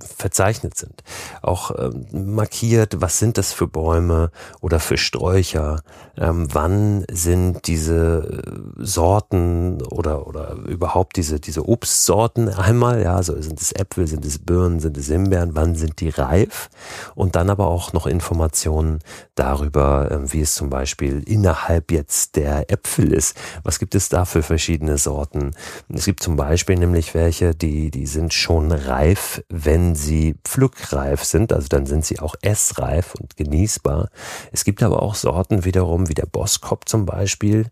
verzeichnet 0.00 0.76
sind. 0.76 1.02
Auch 1.42 1.70
ähm, 1.78 2.34
markiert, 2.34 3.00
was 3.00 3.18
sind 3.18 3.38
das 3.38 3.52
für 3.52 3.66
Bäume 3.66 4.30
oder 4.60 4.80
für 4.80 4.96
Sträucher, 4.96 5.82
ähm, 6.16 6.48
wann 6.52 7.04
sind 7.10 7.66
diese 7.66 8.42
äh, 8.78 8.84
Sorten 8.84 9.82
oder, 9.82 10.26
oder 10.26 10.52
überhaupt 10.66 11.16
diese, 11.16 11.40
diese 11.40 11.68
Obstsorten 11.68 12.48
einmal, 12.48 13.02
ja, 13.02 13.22
so 13.22 13.40
sind 13.40 13.60
es 13.60 13.72
Äpfel, 13.72 14.06
sind 14.06 14.24
es 14.24 14.38
Birnen, 14.38 14.80
sind 14.80 14.96
es 14.96 15.06
Himbeeren, 15.06 15.54
wann 15.54 15.74
sind 15.76 16.00
die 16.00 16.10
reif 16.10 16.70
und 17.14 17.36
dann 17.36 17.50
aber 17.50 17.68
auch 17.68 17.92
noch 17.92 18.06
Informationen 18.06 18.98
darüber, 19.34 20.10
äh, 20.10 20.32
wie 20.32 20.40
es 20.40 20.54
zum 20.54 20.70
Beispiel 20.70 21.22
innerhalb 21.24 21.92
jetzt 21.92 22.36
der 22.36 22.70
Äpfel 22.70 23.12
ist. 23.12 23.36
Was 23.62 23.78
gibt 23.78 23.94
es 23.94 24.08
da 24.08 24.24
für 24.24 24.42
verschiedene 24.42 24.98
Sorten? 24.98 25.52
Es 25.88 26.04
gibt 26.04 26.22
zum 26.22 26.36
Beispiel 26.36 26.76
nämlich 26.76 27.14
welche, 27.14 27.54
die, 27.54 27.90
die 27.90 28.06
sind 28.06 28.34
schon 28.34 28.72
reif, 28.72 29.42
wenn 29.48 29.83
sie 29.94 30.36
pflückreif 30.44 31.24
sind, 31.24 31.52
also 31.52 31.68
dann 31.68 31.86
sind 31.86 32.04
sie 32.04 32.20
auch 32.20 32.34
essreif 32.42 33.14
und 33.14 33.36
genießbar. 33.36 34.08
Es 34.52 34.64
gibt 34.64 34.82
aber 34.82 35.02
auch 35.02 35.14
Sorten 35.14 35.64
wiederum, 35.64 36.08
wie 36.08 36.14
der 36.14 36.26
Boskop 36.26 36.88
zum 36.88 37.04
Beispiel, 37.06 37.66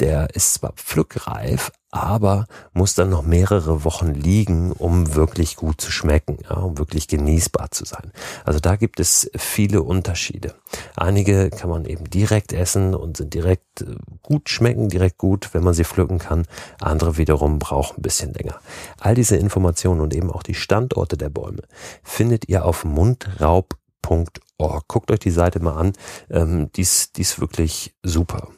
der 0.00 0.34
ist 0.34 0.54
zwar 0.54 0.72
pflückreif, 0.72 1.70
aber 1.92 2.46
muss 2.72 2.94
dann 2.94 3.10
noch 3.10 3.22
mehrere 3.22 3.84
Wochen 3.84 4.14
liegen, 4.14 4.72
um 4.72 5.14
wirklich 5.14 5.56
gut 5.56 5.78
zu 5.78 5.92
schmecken, 5.92 6.38
ja, 6.48 6.56
um 6.56 6.78
wirklich 6.78 7.06
genießbar 7.06 7.70
zu 7.70 7.84
sein. 7.84 8.12
Also 8.44 8.60
da 8.60 8.76
gibt 8.76 8.98
es 8.98 9.30
viele 9.36 9.82
Unterschiede. 9.82 10.54
Einige 10.96 11.50
kann 11.50 11.68
man 11.68 11.84
eben 11.84 12.08
direkt 12.08 12.54
essen 12.54 12.94
und 12.94 13.18
sind 13.18 13.34
direkt 13.34 13.82
äh, 13.82 13.96
gut 14.22 14.48
schmecken, 14.48 14.88
direkt 14.88 15.18
gut, 15.18 15.50
wenn 15.52 15.62
man 15.62 15.74
sie 15.74 15.84
pflücken 15.84 16.18
kann. 16.18 16.46
Andere 16.80 17.18
wiederum 17.18 17.58
brauchen 17.58 17.98
ein 17.98 18.02
bisschen 18.02 18.32
länger. 18.32 18.58
All 18.98 19.14
diese 19.14 19.36
Informationen 19.36 20.00
und 20.00 20.14
eben 20.14 20.30
auch 20.30 20.42
die 20.42 20.54
Standorte 20.54 21.18
der 21.18 21.28
Bäume 21.28 21.62
findet 22.02 22.48
ihr 22.48 22.64
auf 22.64 22.86
mundraub.org. 22.86 24.88
Guckt 24.88 25.10
euch 25.10 25.18
die 25.18 25.30
Seite 25.30 25.60
mal 25.60 25.76
an. 25.76 25.92
Ähm, 26.30 26.72
die, 26.72 26.82
ist, 26.82 27.18
die 27.18 27.22
ist 27.22 27.38
wirklich 27.38 27.94
super. 28.02 28.48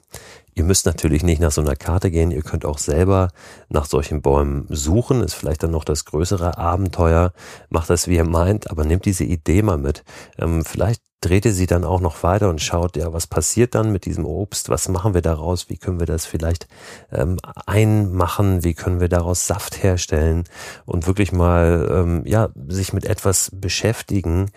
Ihr 0.55 0.65
müsst 0.65 0.87
natürlich 0.87 1.23
nicht 1.23 1.41
nach 1.41 1.51
so 1.51 1.61
einer 1.61 1.77
Karte 1.77 2.11
gehen, 2.11 2.31
ihr 2.31 2.43
könnt 2.43 2.65
auch 2.65 2.79
selber 2.79 3.29
nach 3.69 3.87
solchen 3.87 4.23
Bäumen 4.23 4.67
suchen, 4.69 5.23
ist 5.23 5.35
vielleicht 5.35 5.63
dann 5.63 5.73
noch 5.73 5.85
das 5.85 6.05
größere 6.05 6.59
Abenteuer, 6.59 7.33
macht 7.71 7.91
das 7.91 8.09
wie 8.09 8.17
ihr 8.17 8.25
meint, 8.25 8.71
aber 8.71 8.85
nehmt 8.85 9.05
diese 9.05 9.25
Idee 9.25 9.63
mal 9.63 9.79
mit. 9.79 10.05
Ähm, 10.39 10.65
vielleicht 10.65 11.03
dreht 11.25 11.47
ihr 11.47 11.55
sie 11.55 11.67
dann 11.67 11.85
auch 11.85 12.01
noch 12.01 12.23
weiter 12.23 12.51
und 12.51 12.61
schaut, 12.61 12.97
ja, 12.97 13.13
was 13.13 13.27
passiert 13.27 13.75
dann 13.75 13.93
mit 13.93 14.05
diesem 14.05 14.27
Obst, 14.27 14.69
was 14.69 14.89
machen 14.89 15.15
wir 15.15 15.23
daraus, 15.23 15.71
wie 15.71 15.79
können 15.79 15.99
wir 15.99 16.07
das 16.07 16.27
vielleicht 16.27 16.69
ähm, 17.11 17.39
einmachen, 17.67 18.63
wie 18.63 18.75
können 18.75 19.01
wir 19.01 19.09
daraus 19.09 19.47
Saft 19.47 19.83
herstellen? 19.83 20.45
Und 20.85 21.07
wirklich 21.07 21.33
mal, 21.33 21.89
ähm, 21.91 22.23
ja, 22.27 22.51
sich 22.69 22.93
mit 22.93 23.07
etwas 23.07 23.51
beschäftigen, 23.55 24.51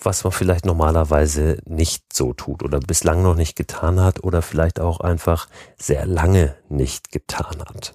was 0.00 0.24
man 0.24 0.32
vielleicht 0.32 0.66
normalerweise 0.66 1.58
nicht 1.66 2.12
so 2.12 2.32
tut 2.32 2.62
oder 2.62 2.80
bislang 2.80 3.22
noch 3.22 3.34
nicht 3.34 3.56
getan 3.56 4.00
hat 4.00 4.22
oder 4.22 4.42
vielleicht 4.42 4.80
auch 4.80 5.00
einfach 5.00 5.48
sehr 5.76 6.06
lange 6.06 6.56
nicht 6.68 7.10
getan 7.12 7.60
hat. 7.60 7.94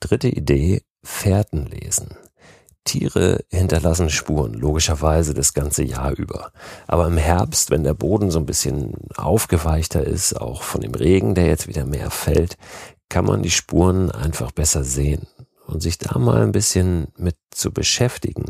Dritte 0.00 0.28
Idee, 0.28 0.82
Fährten 1.02 1.66
lesen. 1.66 2.16
Tiere 2.84 3.44
hinterlassen 3.50 4.10
Spuren, 4.10 4.54
logischerweise 4.54 5.34
das 5.34 5.54
ganze 5.54 5.82
Jahr 5.82 6.12
über. 6.12 6.52
Aber 6.86 7.06
im 7.06 7.16
Herbst, 7.16 7.70
wenn 7.70 7.82
der 7.82 7.94
Boden 7.94 8.30
so 8.30 8.38
ein 8.38 8.46
bisschen 8.46 8.94
aufgeweichter 9.16 10.04
ist, 10.04 10.40
auch 10.40 10.62
von 10.62 10.80
dem 10.80 10.94
Regen, 10.94 11.34
der 11.34 11.46
jetzt 11.46 11.66
wieder 11.66 11.84
mehr 11.84 12.10
fällt, 12.10 12.56
kann 13.08 13.24
man 13.24 13.42
die 13.42 13.50
Spuren 13.50 14.10
einfach 14.10 14.52
besser 14.52 14.84
sehen. 14.84 15.26
Und 15.66 15.82
sich 15.82 15.98
da 15.98 16.16
mal 16.18 16.42
ein 16.42 16.52
bisschen 16.52 17.08
mit 17.16 17.36
zu 17.50 17.72
beschäftigen, 17.72 18.44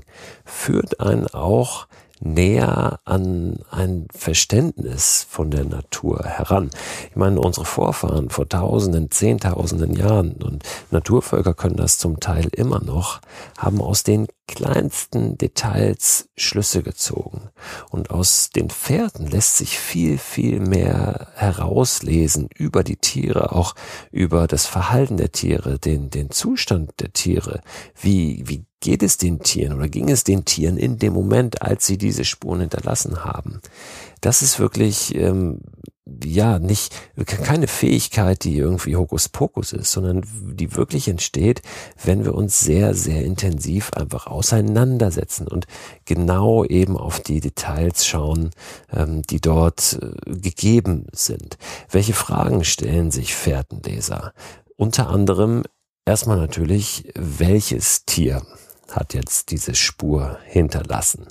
führt 0.44 1.00
einen 1.00 1.26
auch 1.28 1.86
näher 2.20 3.00
an 3.04 3.58
ein 3.70 4.06
Verständnis 4.12 5.26
von 5.28 5.50
der 5.50 5.64
Natur 5.64 6.24
heran. 6.24 6.70
Ich 7.10 7.16
meine, 7.16 7.40
unsere 7.40 7.66
Vorfahren 7.66 8.30
vor 8.30 8.48
Tausenden, 8.48 9.10
Zehntausenden 9.10 9.94
Jahren 9.94 10.32
und 10.42 10.62
Naturvölker 10.90 11.54
können 11.54 11.76
das 11.76 11.98
zum 11.98 12.20
Teil 12.20 12.48
immer 12.52 12.82
noch, 12.82 13.20
haben 13.58 13.80
aus 13.80 14.02
den 14.02 14.26
kleinsten 14.46 15.36
Details 15.38 16.28
Schlüsse 16.36 16.82
gezogen. 16.82 17.50
Und 17.90 18.10
aus 18.10 18.50
den 18.50 18.70
Pferden 18.70 19.26
lässt 19.26 19.56
sich 19.56 19.78
viel, 19.78 20.18
viel 20.18 20.60
mehr 20.60 21.28
herauslesen 21.34 22.48
über 22.54 22.84
die 22.84 22.96
Tiere, 22.96 23.52
auch 23.52 23.74
über 24.12 24.46
das 24.46 24.66
Verhalten 24.66 25.16
der 25.16 25.32
Tiere, 25.32 25.78
den, 25.78 26.10
den 26.10 26.30
Zustand 26.30 26.92
der 27.00 27.12
Tiere. 27.12 27.60
Wie, 28.00 28.44
wie 28.46 28.65
geht 28.80 29.02
es 29.02 29.16
den 29.16 29.40
Tieren 29.40 29.74
oder 29.74 29.88
ging 29.88 30.10
es 30.10 30.24
den 30.24 30.44
Tieren 30.44 30.76
in 30.76 30.98
dem 30.98 31.12
Moment, 31.12 31.62
als 31.62 31.86
sie 31.86 31.98
diese 31.98 32.24
Spuren 32.24 32.60
hinterlassen 32.60 33.24
haben? 33.24 33.60
Das 34.20 34.42
ist 34.42 34.58
wirklich 34.58 35.14
ähm, 35.14 35.60
ja, 36.24 36.60
nicht, 36.60 36.94
keine 37.24 37.66
Fähigkeit, 37.66 38.44
die 38.44 38.56
irgendwie 38.56 38.94
Hokuspokus 38.94 39.72
ist, 39.72 39.90
sondern 39.90 40.22
die 40.54 40.76
wirklich 40.76 41.08
entsteht, 41.08 41.62
wenn 42.02 42.24
wir 42.24 42.34
uns 42.34 42.60
sehr, 42.60 42.94
sehr 42.94 43.24
intensiv 43.24 43.92
einfach 43.92 44.28
auseinandersetzen 44.28 45.48
und 45.48 45.66
genau 46.04 46.64
eben 46.64 46.96
auf 46.96 47.20
die 47.20 47.40
Details 47.40 48.06
schauen, 48.06 48.50
ähm, 48.92 49.22
die 49.22 49.40
dort 49.40 49.98
äh, 50.00 50.30
gegeben 50.30 51.06
sind. 51.12 51.58
Welche 51.90 52.14
Fragen 52.14 52.62
stellen 52.62 53.10
sich 53.10 53.34
Fährtenleser? 53.34 54.32
Unter 54.76 55.08
anderem 55.08 55.64
erstmal 56.04 56.38
natürlich, 56.38 57.10
welches 57.16 58.04
Tier 58.04 58.42
hat 58.92 59.14
jetzt 59.14 59.50
diese 59.50 59.74
Spur 59.74 60.38
hinterlassen. 60.44 61.26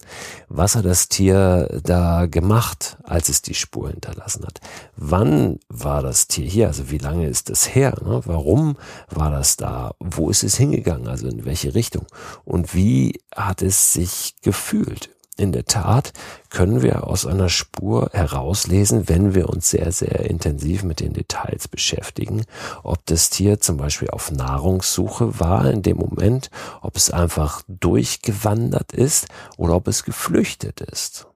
Was 0.49 0.75
hat 0.75 0.85
das 0.85 1.07
Tier 1.07 1.81
da 1.83 2.25
gemacht, 2.25 2.97
als 3.03 3.29
es 3.29 3.41
die 3.41 3.53
Spur 3.53 3.89
hinterlassen 3.89 4.45
hat? 4.45 4.59
Wann 4.95 5.59
war 5.69 6.01
das 6.01 6.27
Tier 6.27 6.45
hier? 6.45 6.67
Also 6.67 6.91
wie 6.91 6.97
lange 6.97 7.27
ist 7.27 7.49
es 7.49 7.73
her? 7.73 7.95
Ne? 8.03 8.21
Warum 8.25 8.77
war 9.09 9.31
das 9.31 9.57
da? 9.57 9.95
Wo 9.99 10.29
ist 10.29 10.43
es 10.43 10.57
hingegangen? 10.57 11.07
Also 11.07 11.27
in 11.27 11.45
welche 11.45 11.75
Richtung? 11.75 12.05
Und 12.43 12.75
wie 12.75 13.21
hat 13.35 13.61
es 13.61 13.93
sich 13.93 14.35
gefühlt? 14.41 15.14
In 15.37 15.51
der 15.51 15.65
Tat 15.65 16.13
können 16.49 16.81
wir 16.81 17.07
aus 17.07 17.25
einer 17.25 17.49
Spur 17.49 18.09
herauslesen, 18.13 19.09
wenn 19.09 19.35
wir 19.35 19.49
uns 19.49 19.69
sehr, 19.69 19.91
sehr 19.91 20.29
intensiv 20.29 20.83
mit 20.83 21.01
den 21.01 21.11
Details 21.11 21.67
beschäftigen, 21.67 22.45
ob 22.83 23.05
das 23.05 23.29
Tier 23.29 23.59
zum 23.59 23.75
Beispiel 23.75 24.09
auf 24.11 24.31
Nahrungssuche 24.31 25.37
war 25.37 25.69
in 25.69 25.81
dem 25.81 25.97
Moment, 25.97 26.49
ob 26.81 26.95
es 26.95 27.11
einfach 27.11 27.63
durchgewandert 27.67 28.93
ist 28.93 29.27
oder 29.57 29.75
ob 29.75 29.89
es 29.89 30.05
geflüchtet 30.05 30.79
ist. 30.79 31.27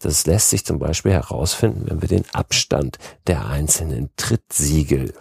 Das 0.00 0.26
lässt 0.26 0.50
sich 0.50 0.66
zum 0.66 0.80
Beispiel 0.80 1.12
herausfinden, 1.12 1.84
wenn 1.88 2.02
wir 2.02 2.08
den 2.08 2.24
Abstand 2.32 2.98
der 3.28 3.46
einzelnen 3.46 4.10
Trittsiegel 4.16 5.14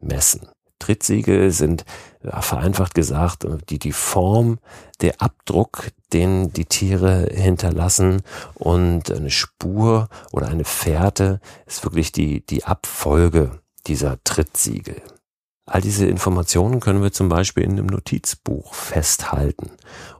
messen. 0.00 0.48
Trittsiegel 0.84 1.50
sind 1.50 1.84
ja, 2.22 2.42
vereinfacht 2.42 2.94
gesagt 2.94 3.46
die, 3.70 3.78
die 3.78 3.92
Form, 3.92 4.58
der 5.00 5.22
Abdruck, 5.22 5.88
den 6.12 6.52
die 6.52 6.66
Tiere 6.66 7.28
hinterlassen 7.32 8.22
und 8.54 9.10
eine 9.10 9.30
Spur 9.30 10.08
oder 10.32 10.48
eine 10.48 10.64
Fährte 10.64 11.40
ist 11.66 11.84
wirklich 11.84 12.12
die, 12.12 12.44
die 12.44 12.64
Abfolge 12.64 13.60
dieser 13.86 14.22
Trittsiegel. 14.24 15.00
All 15.66 15.80
diese 15.80 16.06
Informationen 16.06 16.80
können 16.80 17.02
wir 17.02 17.12
zum 17.12 17.30
Beispiel 17.30 17.64
in 17.64 17.72
einem 17.72 17.86
Notizbuch 17.86 18.74
festhalten 18.74 19.70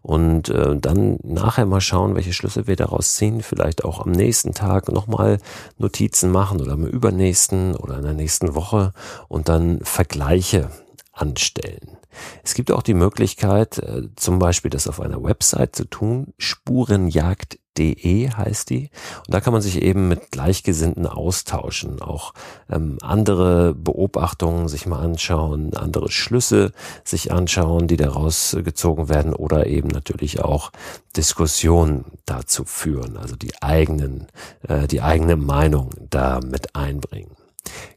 und 0.05 0.51
äh, 0.51 0.77
dann 0.77 1.19
nachher 1.23 1.65
mal 1.65 1.81
schauen, 1.81 2.15
welche 2.15 2.35
Schlüsse 2.35 2.67
wir 2.67 2.77
daraus 2.77 3.15
ziehen. 3.15 3.43
Vielleicht 3.43 3.85
auch 3.85 4.05
am 4.05 4.13
nächsten 4.13 4.53
Tag 4.53 4.93
nochmal 4.93 5.39
Notizen 5.79 6.31
machen 6.31 6.61
oder 6.61 6.73
am 6.73 6.85
übernächsten 6.85 7.75
oder 7.75 7.97
in 7.97 8.05
der 8.05 8.13
nächsten 8.13 8.55
Woche 8.55 8.93
und 9.29 9.49
dann 9.49 9.81
Vergleiche 9.83 10.69
anstellen. 11.15 11.94
Es 12.43 12.55
gibt 12.55 12.71
auch 12.71 12.83
die 12.83 12.95
Möglichkeit, 12.95 13.79
äh, 13.79 14.09
zum 14.17 14.39
Beispiel 14.39 14.71
das 14.71 14.89
auf 14.89 15.01
einer 15.01 15.23
Website 15.23 15.77
zu 15.77 15.85
tun, 15.85 16.35
Spurenjagd 16.39 17.59
De 17.77 18.31
heißt 18.31 18.71
die. 18.71 18.91
Und 19.27 19.35
da 19.35 19.41
kann 19.41 19.53
man 19.53 19.63
sich 19.63 19.83
eben 19.83 20.07
mit 20.07 20.31
Gleichgesinnten 20.31 21.07
austauschen, 21.07 22.01
auch 22.01 22.33
ähm, 22.71 22.99
andere 23.03 23.75
Beobachtungen 23.75 24.69
sich 24.69 24.87
mal 24.87 25.01
anschauen, 25.01 25.75
andere 25.77 26.11
Schlüsse 26.11 26.73
sich 27.03 27.33
anschauen, 27.33 27.89
die 27.89 27.97
daraus 27.97 28.57
gezogen 28.65 29.09
werden 29.09 29.35
oder 29.35 29.67
eben 29.67 29.89
natürlich 29.89 30.41
auch 30.41 30.71
Diskussionen 31.17 32.05
dazu 32.27 32.65
führen, 32.65 33.17
also 33.17 33.35
die 33.35 33.61
eigenen, 33.61 34.29
äh, 34.69 34.87
die 34.87 35.03
eigene 35.03 35.37
Meinung 35.37 35.91
da 36.11 36.41
mit 36.45 36.77
einbringen. 36.77 37.37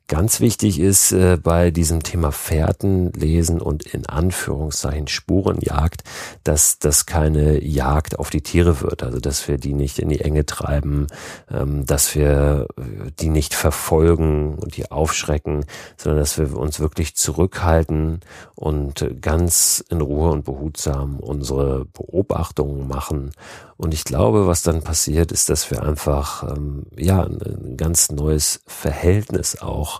Ganz 0.09 0.39
wichtig 0.39 0.79
ist 0.79 1.11
äh, 1.11 1.35
bei 1.35 1.69
diesem 1.69 2.01
Thema 2.01 2.31
Fährten 2.31 3.11
lesen 3.11 3.59
und 3.59 3.83
in 3.83 4.05
Anführungszeichen 4.05 5.07
Spurenjagd, 5.07 6.05
dass 6.45 6.79
das 6.79 7.05
keine 7.05 7.61
Jagd 7.61 8.17
auf 8.17 8.29
die 8.29 8.39
Tiere 8.39 8.79
wird, 8.79 9.03
also 9.03 9.19
dass 9.19 9.49
wir 9.49 9.57
die 9.57 9.73
nicht 9.73 9.99
in 9.99 10.07
die 10.07 10.21
Enge 10.21 10.45
treiben, 10.45 11.07
ähm, 11.51 11.85
dass 11.85 12.15
wir 12.15 12.67
äh, 12.77 13.11
die 13.19 13.27
nicht 13.27 13.53
verfolgen 13.53 14.55
und 14.55 14.77
die 14.77 14.89
aufschrecken, 14.89 15.65
sondern 15.97 16.21
dass 16.21 16.37
wir 16.37 16.55
uns 16.55 16.79
wirklich 16.79 17.17
zurückhalten 17.17 18.21
und 18.55 19.05
ganz 19.19 19.83
in 19.89 19.99
Ruhe 19.99 20.31
und 20.31 20.45
behutsam 20.45 21.19
unsere 21.19 21.83
Beobachtungen 21.83 22.87
machen. 22.87 23.31
Und 23.75 23.93
ich 23.93 24.05
glaube, 24.05 24.47
was 24.47 24.63
dann 24.63 24.81
passiert, 24.81 25.31
ist, 25.31 25.49
dass 25.49 25.69
wir 25.69 25.83
einfach 25.83 26.43
ähm, 26.55 26.85
ja 26.97 27.23
ein 27.23 27.75
ganz 27.77 28.09
neues 28.09 28.61
Verhältnis 28.65 29.61
auch 29.61 29.96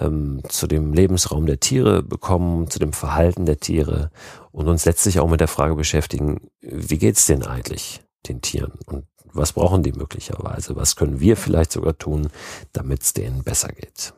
ähm, 0.00 0.42
zu 0.48 0.66
dem 0.66 0.92
Lebensraum 0.92 1.46
der 1.46 1.60
Tiere 1.60 2.02
bekommen, 2.02 2.68
zu 2.70 2.78
dem 2.78 2.92
Verhalten 2.92 3.46
der 3.46 3.58
Tiere 3.58 4.10
und 4.52 4.68
uns 4.68 4.84
letztlich 4.84 5.20
auch 5.20 5.28
mit 5.28 5.40
der 5.40 5.48
Frage 5.48 5.74
beschäftigen, 5.74 6.48
wie 6.60 6.98
geht's 6.98 7.26
denn 7.26 7.44
eigentlich 7.44 8.02
den 8.28 8.40
Tieren 8.40 8.72
und 8.86 9.06
was 9.34 9.52
brauchen 9.52 9.82
die 9.82 9.92
möglicherweise? 9.92 10.76
Was 10.76 10.94
können 10.94 11.18
wir 11.18 11.36
vielleicht 11.36 11.72
sogar 11.72 11.98
tun, 11.98 12.28
damit 12.72 13.02
es 13.02 13.12
denen 13.14 13.42
besser 13.42 13.68
geht? 13.68 14.14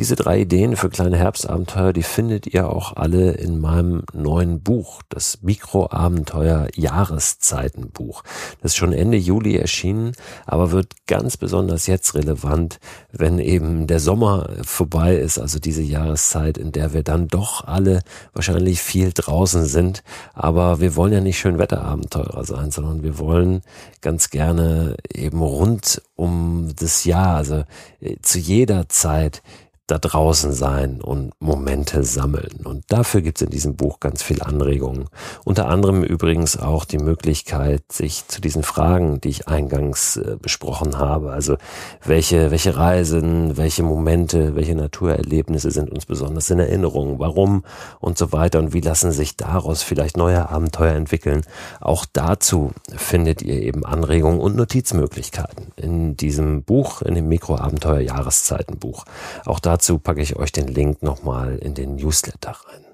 Diese 0.00 0.16
drei 0.16 0.40
Ideen 0.40 0.76
für 0.76 0.88
kleine 0.88 1.18
Herbstabenteuer, 1.18 1.92
die 1.92 2.02
findet 2.02 2.46
ihr 2.46 2.70
auch 2.70 2.96
alle 2.96 3.32
in 3.32 3.60
meinem 3.60 4.04
neuen 4.14 4.62
Buch, 4.62 5.02
das 5.10 5.42
Mikroabenteuer 5.42 6.68
Jahreszeitenbuch. 6.74 8.24
Das 8.62 8.72
ist 8.72 8.78
schon 8.78 8.94
Ende 8.94 9.18
Juli 9.18 9.58
erschienen, 9.58 10.12
aber 10.46 10.70
wird 10.70 10.94
ganz 11.06 11.36
besonders 11.36 11.86
jetzt 11.86 12.14
relevant, 12.14 12.80
wenn 13.12 13.38
eben 13.38 13.86
der 13.86 14.00
Sommer 14.00 14.48
vorbei 14.62 15.16
ist, 15.16 15.38
also 15.38 15.58
diese 15.58 15.82
Jahreszeit, 15.82 16.56
in 16.56 16.72
der 16.72 16.94
wir 16.94 17.02
dann 17.02 17.28
doch 17.28 17.66
alle 17.66 18.00
wahrscheinlich 18.32 18.80
viel 18.80 19.12
draußen 19.12 19.66
sind. 19.66 20.02
Aber 20.32 20.80
wir 20.80 20.96
wollen 20.96 21.12
ja 21.12 21.20
nicht 21.20 21.38
schön 21.38 21.58
Wetterabenteurer 21.58 22.46
sein, 22.46 22.70
sondern 22.70 23.02
wir 23.02 23.18
wollen 23.18 23.60
ganz 24.00 24.30
gerne 24.30 24.96
eben 25.12 25.42
rund 25.42 26.00
um 26.16 26.72
das 26.74 27.04
Jahr, 27.04 27.36
also 27.36 27.64
äh, 28.00 28.16
zu 28.22 28.38
jeder 28.38 28.88
Zeit 28.88 29.42
da 29.90 29.98
draußen 29.98 30.52
sein 30.52 31.00
und 31.00 31.32
Momente 31.40 32.04
sammeln. 32.04 32.60
Und 32.64 32.84
dafür 32.88 33.22
gibt 33.22 33.38
es 33.38 33.42
in 33.42 33.50
diesem 33.50 33.76
Buch 33.76 34.00
ganz 34.00 34.22
viel 34.22 34.42
Anregungen. 34.42 35.06
Unter 35.44 35.68
anderem 35.68 36.04
übrigens 36.04 36.56
auch 36.56 36.84
die 36.84 36.98
Möglichkeit, 36.98 37.82
sich 37.90 38.26
zu 38.28 38.40
diesen 38.40 38.62
Fragen, 38.62 39.20
die 39.20 39.30
ich 39.30 39.48
eingangs 39.48 40.16
äh, 40.16 40.36
besprochen 40.40 40.98
habe, 40.98 41.32
also 41.32 41.56
welche, 42.04 42.50
welche 42.50 42.76
Reisen, 42.76 43.56
welche 43.56 43.82
Momente, 43.82 44.54
welche 44.54 44.74
Naturerlebnisse 44.74 45.70
sind 45.70 45.90
uns 45.90 46.06
besonders 46.06 46.50
in 46.50 46.60
Erinnerung, 46.60 47.18
warum 47.18 47.64
und 47.98 48.16
so 48.16 48.32
weiter 48.32 48.60
und 48.60 48.72
wie 48.72 48.80
lassen 48.80 49.12
sich 49.12 49.36
daraus 49.36 49.82
vielleicht 49.82 50.16
neue 50.16 50.48
Abenteuer 50.48 50.94
entwickeln. 50.94 51.42
Auch 51.80 52.06
dazu 52.12 52.70
findet 52.96 53.42
ihr 53.42 53.60
eben 53.62 53.84
Anregungen 53.84 54.40
und 54.40 54.56
Notizmöglichkeiten 54.56 55.72
in 55.76 56.16
diesem 56.16 56.62
Buch, 56.62 57.02
in 57.02 57.14
dem 57.14 57.28
Mikroabenteuer 57.28 58.00
Jahreszeitenbuch. 58.00 59.04
Auch 59.44 59.58
dazu 59.58 59.79
Dazu 59.80 59.98
packe 59.98 60.20
ich 60.20 60.36
euch 60.36 60.52
den 60.52 60.68
Link 60.68 61.02
nochmal 61.02 61.56
in 61.56 61.72
den 61.72 61.96
Newsletter 61.96 62.50
rein. 62.50 62.84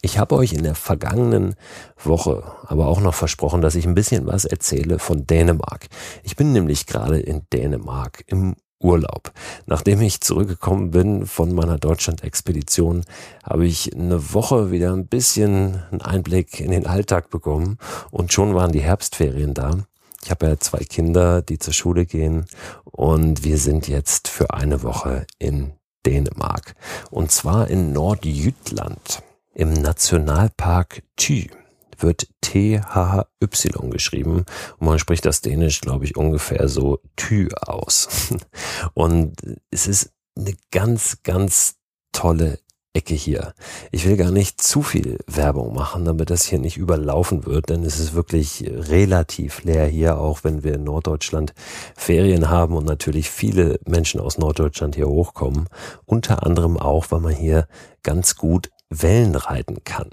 Ich 0.00 0.16
habe 0.16 0.36
euch 0.36 0.52
in 0.52 0.62
der 0.62 0.76
vergangenen 0.76 1.56
Woche 2.00 2.44
aber 2.68 2.86
auch 2.86 3.00
noch 3.00 3.14
versprochen, 3.14 3.62
dass 3.62 3.74
ich 3.74 3.84
ein 3.84 3.96
bisschen 3.96 4.24
was 4.28 4.44
erzähle 4.44 5.00
von 5.00 5.26
Dänemark. 5.26 5.88
Ich 6.22 6.36
bin 6.36 6.52
nämlich 6.52 6.86
gerade 6.86 7.18
in 7.18 7.42
Dänemark 7.52 8.22
im 8.28 8.54
Urlaub. 8.78 9.32
Nachdem 9.66 10.00
ich 10.02 10.20
zurückgekommen 10.20 10.92
bin 10.92 11.26
von 11.26 11.52
meiner 11.52 11.78
Deutschland-Expedition, 11.78 13.04
habe 13.42 13.66
ich 13.66 13.92
eine 13.92 14.32
Woche 14.34 14.70
wieder 14.70 14.92
ein 14.92 15.08
bisschen 15.08 15.82
einen 15.90 16.00
Einblick 16.00 16.60
in 16.60 16.70
den 16.70 16.86
Alltag 16.86 17.28
bekommen 17.28 17.78
und 18.12 18.32
schon 18.32 18.54
waren 18.54 18.70
die 18.70 18.82
Herbstferien 18.82 19.52
da. 19.52 19.78
Ich 20.22 20.30
habe 20.30 20.46
ja 20.46 20.60
zwei 20.60 20.84
Kinder, 20.84 21.42
die 21.42 21.58
zur 21.58 21.74
Schule 21.74 22.06
gehen 22.06 22.46
und 22.84 23.42
wir 23.42 23.58
sind 23.58 23.88
jetzt 23.88 24.28
für 24.28 24.54
eine 24.54 24.84
Woche 24.84 25.26
in 25.40 25.72
Dänemark. 26.06 26.74
Und 27.10 27.30
zwar 27.30 27.68
in 27.68 27.92
Nordjütland 27.92 29.22
im 29.54 29.72
Nationalpark 29.72 31.02
Thy 31.16 31.50
wird 31.98 32.26
T-H-Y 32.40 33.90
geschrieben 33.90 34.44
und 34.78 34.86
man 34.86 34.98
spricht 34.98 35.24
das 35.24 35.40
Dänisch, 35.40 35.80
glaube 35.80 36.04
ich, 36.04 36.16
ungefähr 36.16 36.68
so 36.68 37.00
Thy 37.16 37.48
aus. 37.54 38.34
Und 38.94 39.36
es 39.70 39.86
ist 39.86 40.10
eine 40.36 40.54
ganz, 40.70 41.18
ganz 41.22 41.76
tolle 42.12 42.58
Ecke 42.94 43.14
hier. 43.14 43.54
Ich 43.90 44.06
will 44.06 44.16
gar 44.16 44.30
nicht 44.30 44.62
zu 44.62 44.82
viel 44.82 45.18
Werbung 45.26 45.74
machen, 45.74 46.04
damit 46.04 46.30
das 46.30 46.44
hier 46.44 46.60
nicht 46.60 46.76
überlaufen 46.76 47.44
wird, 47.44 47.68
denn 47.68 47.82
es 47.82 47.98
ist 47.98 48.14
wirklich 48.14 48.64
relativ 48.66 49.64
leer 49.64 49.86
hier, 49.86 50.18
auch 50.18 50.44
wenn 50.44 50.62
wir 50.62 50.74
in 50.74 50.84
Norddeutschland 50.84 51.54
Ferien 51.96 52.48
haben 52.48 52.76
und 52.76 52.86
natürlich 52.86 53.30
viele 53.30 53.80
Menschen 53.84 54.20
aus 54.20 54.38
Norddeutschland 54.38 54.94
hier 54.94 55.08
hochkommen. 55.08 55.68
Unter 56.06 56.46
anderem 56.46 56.78
auch, 56.78 57.06
weil 57.10 57.20
man 57.20 57.34
hier 57.34 57.66
ganz 58.04 58.36
gut 58.36 58.70
Wellen 58.90 59.34
reiten 59.34 59.82
kann. 59.82 60.10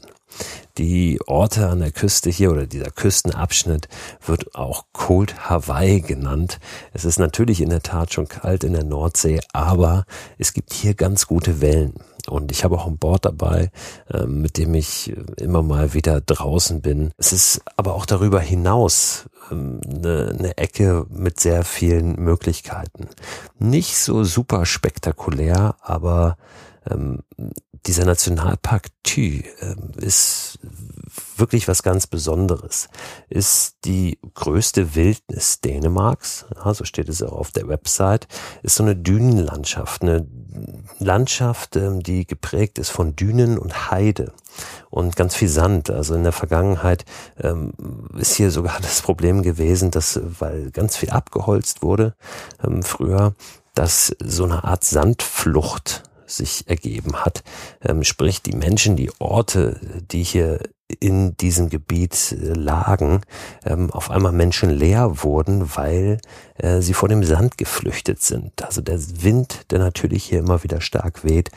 Die 0.77 1.19
Orte 1.27 1.67
an 1.67 1.79
der 1.79 1.91
Küste 1.91 2.29
hier 2.29 2.51
oder 2.51 2.65
dieser 2.65 2.89
Küstenabschnitt 2.89 3.89
wird 4.25 4.55
auch 4.55 4.85
Cold 4.93 5.49
Hawaii 5.49 6.01
genannt. 6.01 6.59
Es 6.93 7.05
ist 7.05 7.19
natürlich 7.19 7.61
in 7.61 7.69
der 7.69 7.83
Tat 7.83 8.13
schon 8.13 8.27
kalt 8.27 8.63
in 8.63 8.73
der 8.73 8.85
Nordsee, 8.85 9.41
aber 9.53 10.05
es 10.37 10.53
gibt 10.53 10.73
hier 10.73 10.93
ganz 10.93 11.27
gute 11.27 11.61
Wellen. 11.61 11.95
Und 12.31 12.49
ich 12.49 12.63
habe 12.63 12.77
auch 12.77 12.87
ein 12.87 12.97
Board 12.97 13.25
dabei, 13.25 13.71
ähm, 14.09 14.41
mit 14.41 14.57
dem 14.57 14.73
ich 14.73 15.13
immer 15.35 15.61
mal 15.61 15.93
wieder 15.93 16.21
draußen 16.21 16.79
bin. 16.79 17.11
Es 17.17 17.33
ist 17.33 17.61
aber 17.75 17.93
auch 17.93 18.05
darüber 18.05 18.39
hinaus 18.39 19.25
ähm, 19.51 19.81
eine, 19.85 20.33
eine 20.39 20.57
Ecke 20.57 21.05
mit 21.09 21.41
sehr 21.41 21.65
vielen 21.65 22.15
Möglichkeiten. 22.15 23.09
Nicht 23.59 23.97
so 23.97 24.23
super 24.23 24.65
spektakulär, 24.65 25.75
aber 25.81 26.37
ähm, 26.89 27.19
dieser 27.85 28.05
Nationalpark 28.05 28.87
Thü 29.03 29.41
ist 29.97 30.50
wirklich 31.41 31.67
was 31.67 31.83
ganz 31.83 32.07
Besonderes. 32.07 32.87
Ist 33.27 33.75
die 33.83 34.17
größte 34.33 34.95
Wildnis 34.95 35.59
Dänemarks, 35.59 36.45
ja, 36.55 36.73
so 36.73 36.85
steht 36.85 37.09
es 37.09 37.21
auch 37.21 37.33
auf 37.33 37.51
der 37.51 37.67
Website, 37.67 38.27
ist 38.63 38.75
so 38.75 38.83
eine 38.83 38.95
Dünenlandschaft, 38.95 40.03
eine 40.03 40.25
Landschaft, 40.99 41.75
ähm, 41.75 42.01
die 42.01 42.25
geprägt 42.25 42.79
ist 42.79 42.89
von 42.89 43.15
Dünen 43.15 43.57
und 43.57 43.91
Heide 43.91 44.31
und 44.89 45.15
ganz 45.17 45.35
viel 45.35 45.49
Sand. 45.49 45.89
Also 45.89 46.15
in 46.15 46.23
der 46.23 46.31
Vergangenheit 46.31 47.03
ähm, 47.41 47.73
ist 48.17 48.35
hier 48.35 48.51
sogar 48.51 48.79
das 48.81 49.01
Problem 49.01 49.41
gewesen, 49.41 49.91
dass, 49.91 50.19
weil 50.39 50.71
ganz 50.71 50.95
viel 50.95 51.09
abgeholzt 51.09 51.81
wurde 51.81 52.15
ähm, 52.63 52.83
früher, 52.83 53.33
dass 53.73 54.15
so 54.23 54.43
eine 54.43 54.63
Art 54.63 54.83
Sandflucht 54.83 56.03
sich 56.25 56.67
ergeben 56.67 57.15
hat. 57.17 57.43
Ähm, 57.81 58.03
sprich, 58.03 58.41
die 58.41 58.55
Menschen, 58.55 58.95
die 58.95 59.11
Orte, 59.19 59.79
die 60.11 60.23
hier 60.23 60.59
in 60.99 61.35
diesem 61.37 61.69
Gebiet 61.69 62.31
äh, 62.31 62.53
lagen, 62.53 63.21
ähm, 63.65 63.91
auf 63.91 64.11
einmal 64.11 64.31
menschenleer 64.31 65.23
wurden, 65.23 65.75
weil 65.75 66.19
äh, 66.61 66.81
sie 66.81 66.93
vor 66.93 67.09
dem 67.09 67.23
Sand 67.23 67.57
geflüchtet 67.57 68.21
sind. 68.21 68.63
Also 68.63 68.81
der 68.81 68.99
Wind, 69.23 69.71
der 69.71 69.79
natürlich 69.79 70.23
hier 70.23 70.39
immer 70.39 70.63
wieder 70.63 70.81
stark 70.81 71.23
weht, 71.23 71.49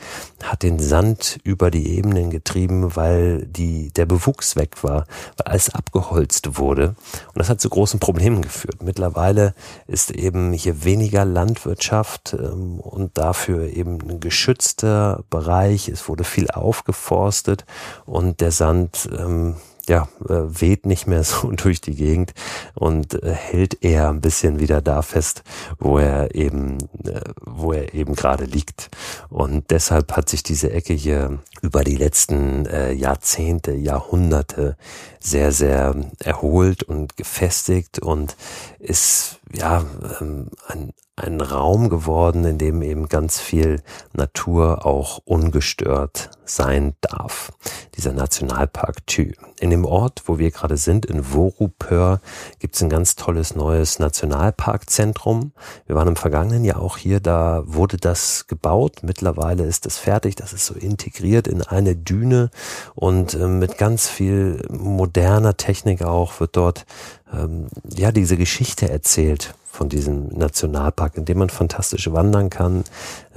hat 0.43 0.63
den 0.63 0.79
Sand 0.79 1.39
über 1.43 1.71
die 1.71 1.95
Ebenen 1.95 2.29
getrieben, 2.29 2.95
weil 2.95 3.45
die, 3.45 3.91
der 3.91 4.05
Bewuchs 4.05 4.55
weg 4.55 4.83
war, 4.83 5.05
weil 5.37 5.47
alles 5.47 5.69
abgeholzt 5.73 6.57
wurde. 6.57 6.95
Und 7.27 7.39
das 7.39 7.49
hat 7.49 7.61
zu 7.61 7.69
großen 7.69 7.99
Problemen 7.99 8.41
geführt. 8.41 8.81
Mittlerweile 8.81 9.53
ist 9.87 10.11
eben 10.11 10.53
hier 10.53 10.83
weniger 10.83 11.25
Landwirtschaft 11.25 12.35
ähm, 12.39 12.79
und 12.79 13.17
dafür 13.17 13.67
eben 13.67 13.99
ein 14.09 14.19
geschützter 14.19 15.23
Bereich. 15.29 15.87
Es 15.87 16.09
wurde 16.09 16.23
viel 16.23 16.49
aufgeforstet 16.49 17.65
und 18.05 18.41
der 18.41 18.51
Sand 18.51 19.07
ähm, 19.25 19.55
ja, 19.87 20.07
äh, 20.27 20.61
weht 20.61 20.85
nicht 20.85 21.07
mehr 21.07 21.23
so 21.23 21.51
durch 21.51 21.81
die 21.81 21.95
Gegend 21.95 22.33
und 22.73 23.21
äh, 23.23 23.31
hält 23.31 23.83
eher 23.83 24.09
ein 24.09 24.21
bisschen 24.21 24.59
wieder 24.59 24.81
da 24.81 25.01
fest, 25.01 25.43
wo 25.79 25.97
er 25.97 26.33
eben, 26.35 26.79
äh, 27.05 27.21
wo 27.41 27.73
er 27.73 27.93
eben 27.93 28.15
gerade 28.15 28.45
liegt. 28.45 28.89
Und 29.29 29.71
deshalb 29.71 30.13
hat 30.13 30.29
sich 30.29 30.43
diese 30.43 30.71
Ecke 30.71 30.93
hier 30.93 31.39
über 31.61 31.83
die 31.83 31.95
letzten 31.95 32.65
äh, 32.65 32.91
Jahrzehnte, 32.93 33.73
Jahrhunderte 33.73 34.77
sehr, 35.19 35.51
sehr 35.51 35.95
erholt 36.19 36.83
und 36.83 37.17
gefestigt 37.17 37.99
und 37.99 38.35
ist 38.79 39.39
ja 39.53 39.85
ähm, 40.19 40.49
ein, 40.67 40.93
ein 41.17 41.39
Raum 41.39 41.89
geworden, 41.89 42.43
in 42.43 42.57
dem 42.57 42.81
eben 42.81 43.07
ganz 43.07 43.39
viel 43.39 43.81
Natur 44.13 44.85
auch 44.85 45.19
ungestört 45.23 46.29
sein 46.43 46.93
darf. 46.99 47.53
Dieser 47.95 48.11
Nationalpark 48.11 49.07
Thü. 49.07 49.31
In 49.59 49.69
dem 49.69 49.85
Ort, 49.85 50.23
wo 50.25 50.39
wir 50.39 50.51
gerade 50.51 50.75
sind, 50.75 51.05
in 51.05 51.23
Vorupör, 51.23 52.19
gibt 52.59 52.75
es 52.75 52.83
ein 52.83 52.89
ganz 52.89 53.15
tolles 53.15 53.55
neues 53.55 53.97
Nationalparkzentrum. 53.97 55.53
Wir 55.87 55.95
waren 55.95 56.09
im 56.09 56.15
vergangenen 56.17 56.65
Jahr 56.65 56.81
auch 56.81 56.97
hier, 56.97 57.21
da 57.21 57.63
wurde 57.65 57.95
das 57.95 58.47
gebaut. 58.47 58.97
Mittlerweile 59.01 59.63
ist 59.63 59.85
es 59.85 59.97
fertig. 59.97 60.35
Das 60.35 60.51
ist 60.51 60.65
so 60.65 60.75
integriert 60.75 61.47
in 61.47 61.61
eine 61.61 61.95
Düne 61.95 62.49
und 62.93 63.33
äh, 63.33 63.47
mit 63.47 63.77
ganz 63.77 64.09
viel 64.09 64.65
moderner 64.69 65.55
Technik 65.55 66.03
auch 66.03 66.41
wird 66.41 66.57
dort 66.57 66.85
ähm, 67.31 67.67
ja 67.95 68.11
diese 68.11 68.35
Geschichte 68.35 68.89
erzählt 68.89 69.55
von 69.75 69.89
diesem 69.89 70.29
Nationalpark, 70.29 71.17
in 71.17 71.25
dem 71.25 71.39
man 71.39 71.49
fantastisch 71.49 72.11
wandern 72.11 72.49
kann, 72.49 72.85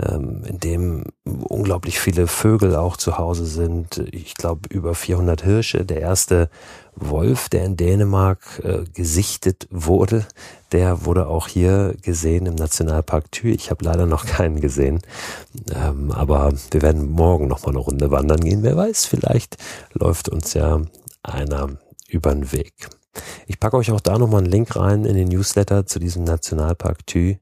ähm, 0.00 0.44
in 0.46 0.60
dem 0.60 1.04
unglaublich 1.24 1.98
viele 1.98 2.28
Vögel 2.28 2.76
auch 2.76 2.96
zu 2.96 3.18
Hause 3.18 3.44
sind. 3.44 3.98
Ich 4.12 4.34
glaube 4.34 4.68
über 4.70 4.94
400 4.94 5.42
Hirsche. 5.42 5.84
Der 5.84 6.00
erste 6.00 6.48
Wolf, 6.94 7.48
der 7.48 7.64
in 7.64 7.76
Dänemark 7.76 8.62
äh, 8.64 8.84
gesichtet 8.94 9.66
wurde, 9.70 10.26
der 10.72 11.04
wurde 11.04 11.26
auch 11.26 11.48
hier 11.48 11.94
gesehen 12.02 12.46
im 12.46 12.54
Nationalpark 12.54 13.32
Thü. 13.32 13.50
Ich 13.50 13.70
habe 13.70 13.84
leider 13.84 14.06
noch 14.06 14.24
keinen 14.26 14.60
gesehen, 14.60 15.00
ähm, 15.74 16.12
aber 16.12 16.52
wir 16.70 16.82
werden 16.82 17.10
morgen 17.10 17.48
noch 17.48 17.62
mal 17.62 17.70
eine 17.70 17.78
Runde 17.78 18.10
wandern 18.10 18.40
gehen. 18.40 18.62
Wer 18.62 18.76
weiß, 18.76 19.06
vielleicht 19.06 19.56
läuft 19.92 20.28
uns 20.28 20.54
ja 20.54 20.80
einer 21.22 21.68
über 22.08 22.32
den 22.32 22.52
Weg. 22.52 22.88
Ich 23.46 23.60
packe 23.60 23.76
euch 23.76 23.90
auch 23.92 24.00
da 24.00 24.18
nochmal 24.18 24.42
einen 24.42 24.50
Link 24.50 24.76
rein 24.76 25.04
in 25.04 25.16
den 25.16 25.28
Newsletter 25.28 25.86
zu 25.86 25.98
diesem 25.98 26.24
Nationalpark 26.24 27.06
Thü. 27.06 27.36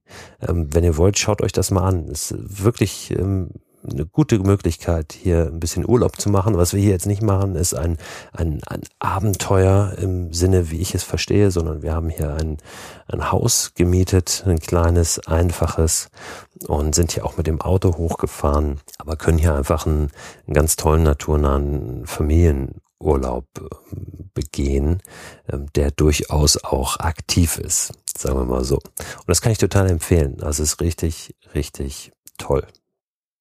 Ähm, 0.47 0.69
wenn 0.73 0.85
ihr 0.85 0.97
wollt, 0.97 1.19
schaut 1.19 1.43
euch 1.43 1.53
das 1.53 1.71
mal 1.71 1.87
an. 1.87 2.09
Es 2.11 2.31
ist 2.31 2.65
wirklich 2.65 3.11
ähm, 3.19 3.51
eine 3.91 4.07
gute 4.07 4.39
Möglichkeit, 4.39 5.13
hier 5.13 5.47
ein 5.47 5.61
bisschen 5.61 5.89
Urlaub 5.89 6.21
zu 6.21 6.31
machen. 6.31 6.57
Was 6.57 6.73
wir 6.73 6.81
hier 6.81 6.91
jetzt 6.91 7.07
nicht 7.07 7.23
machen, 7.23 7.55
ist 7.55 7.75
ein, 7.75 7.99
ein, 8.33 8.61
ein 8.67 8.83
Abenteuer 8.99 9.95
im 10.01 10.33
Sinne, 10.33 10.71
wie 10.71 10.81
ich 10.81 10.95
es 10.95 11.03
verstehe, 11.03 11.51
sondern 11.51 11.83
wir 11.83 11.95
haben 11.95 12.11
hier 12.11 12.35
ein, 12.35 12.59
ein 13.09 13.31
Haus 13.31 13.73
gemietet, 13.75 14.45
ein 14.47 14.59
kleines, 14.59 15.27
einfaches 15.27 16.09
und 16.67 16.95
sind 16.95 17.13
hier 17.13 17.25
auch 17.25 17.37
mit 17.37 17.47
dem 17.47 17.61
Auto 17.61 17.97
hochgefahren, 17.97 18.81
aber 18.99 19.17
können 19.17 19.39
hier 19.39 19.55
einfach 19.55 19.87
einen, 19.87 20.11
einen 20.47 20.55
ganz 20.55 20.77
tollen 20.77 21.03
naturnahen 21.03 22.07
Familien 22.07 22.81
Urlaub 22.99 23.47
ähm, 23.59 24.31
begehen, 24.35 25.03
ähm, 25.51 25.67
der 25.75 25.91
durchaus 25.91 26.63
auch 26.63 26.99
aktiv 27.01 27.59
ist, 27.59 27.93
sagen 28.17 28.39
wir 28.39 28.45
mal 28.45 28.65
so. 28.65 28.77
Und 28.77 29.29
das 29.29 29.41
kann 29.41 29.53
ich 29.53 29.59
total 29.59 29.91
empfehlen. 29.91 30.43
Also 30.43 30.63
es 30.63 30.73
ist 30.73 30.81
richtig, 30.81 31.35
richtig 31.55 32.13
toll. 32.39 32.67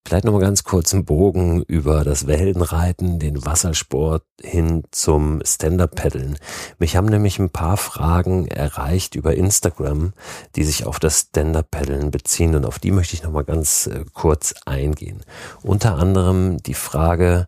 Vielleicht 0.08 0.26
nochmal 0.26 0.42
ganz 0.42 0.64
kurz 0.64 0.94
einen 0.94 1.04
Bogen 1.04 1.64
über 1.64 2.04
das 2.04 2.28
Wellenreiten, 2.28 3.18
den 3.18 3.44
Wassersport 3.44 4.24
hin 4.40 4.84
zum 4.92 5.42
Stand-Up-Paddeln. 5.44 6.38
Mich 6.78 6.96
haben 6.96 7.08
nämlich 7.08 7.40
ein 7.40 7.50
paar 7.50 7.76
Fragen 7.76 8.48
erreicht 8.48 9.16
über 9.16 9.34
Instagram, 9.34 10.14
die 10.56 10.64
sich 10.64 10.86
auf 10.86 11.00
das 11.00 11.22
Stand-Up-Paddeln 11.22 12.12
beziehen 12.12 12.54
und 12.54 12.68
auf 12.68 12.78
die 12.78 12.92
möchte 12.92 13.16
ich 13.16 13.24
nochmal 13.24 13.46
ganz 13.46 13.88
äh, 13.88 14.06
kurz 14.14 14.54
eingehen. 14.68 15.24
Unter 15.64 15.96
anderem 15.96 16.62
die 16.62 16.76
Frage, 16.76 17.48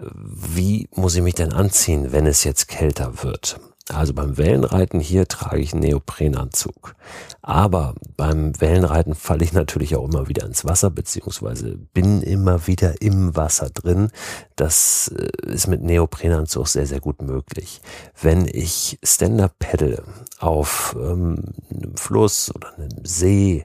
wie 0.00 0.88
muss 0.94 1.14
ich 1.16 1.22
mich 1.22 1.34
denn 1.34 1.52
anziehen, 1.52 2.12
wenn 2.12 2.26
es 2.26 2.44
jetzt 2.44 2.68
kälter 2.68 3.22
wird? 3.22 3.58
Also 3.88 4.14
beim 4.14 4.36
Wellenreiten 4.36 4.98
hier 4.98 5.28
trage 5.28 5.60
ich 5.60 5.72
einen 5.72 5.82
Neoprenanzug. 5.82 6.96
Aber 7.40 7.94
beim 8.16 8.60
Wellenreiten 8.60 9.14
falle 9.14 9.44
ich 9.44 9.52
natürlich 9.52 9.94
auch 9.94 10.08
immer 10.08 10.26
wieder 10.26 10.44
ins 10.44 10.64
Wasser, 10.64 10.90
beziehungsweise 10.90 11.78
bin 11.94 12.20
immer 12.20 12.66
wieder 12.66 13.00
im 13.00 13.36
Wasser 13.36 13.70
drin. 13.70 14.10
Das 14.56 15.14
äh, 15.16 15.52
ist 15.52 15.68
mit 15.68 15.82
Neoprenanzug 15.82 16.66
sehr, 16.66 16.86
sehr 16.86 17.00
gut 17.00 17.22
möglich. 17.22 17.80
Wenn 18.20 18.48
ich 18.48 18.98
Stand-Up 19.04 19.56
paddle 19.60 20.02
auf 20.40 20.96
ähm, 20.98 21.44
einem 21.70 21.96
Fluss 21.96 22.52
oder 22.52 22.74
einem 22.74 23.04
See, 23.04 23.64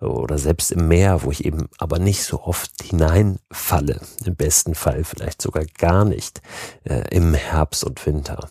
oder 0.00 0.38
selbst 0.38 0.72
im 0.72 0.88
Meer, 0.88 1.22
wo 1.22 1.30
ich 1.30 1.44
eben 1.44 1.68
aber 1.78 1.98
nicht 1.98 2.22
so 2.22 2.42
oft 2.42 2.82
hineinfalle, 2.82 4.00
im 4.24 4.36
besten 4.36 4.74
Fall 4.74 5.04
vielleicht 5.04 5.40
sogar 5.40 5.64
gar 5.64 6.04
nicht 6.04 6.42
äh, 6.84 7.04
im 7.14 7.34
Herbst 7.34 7.84
und 7.84 8.04
Winter, 8.06 8.50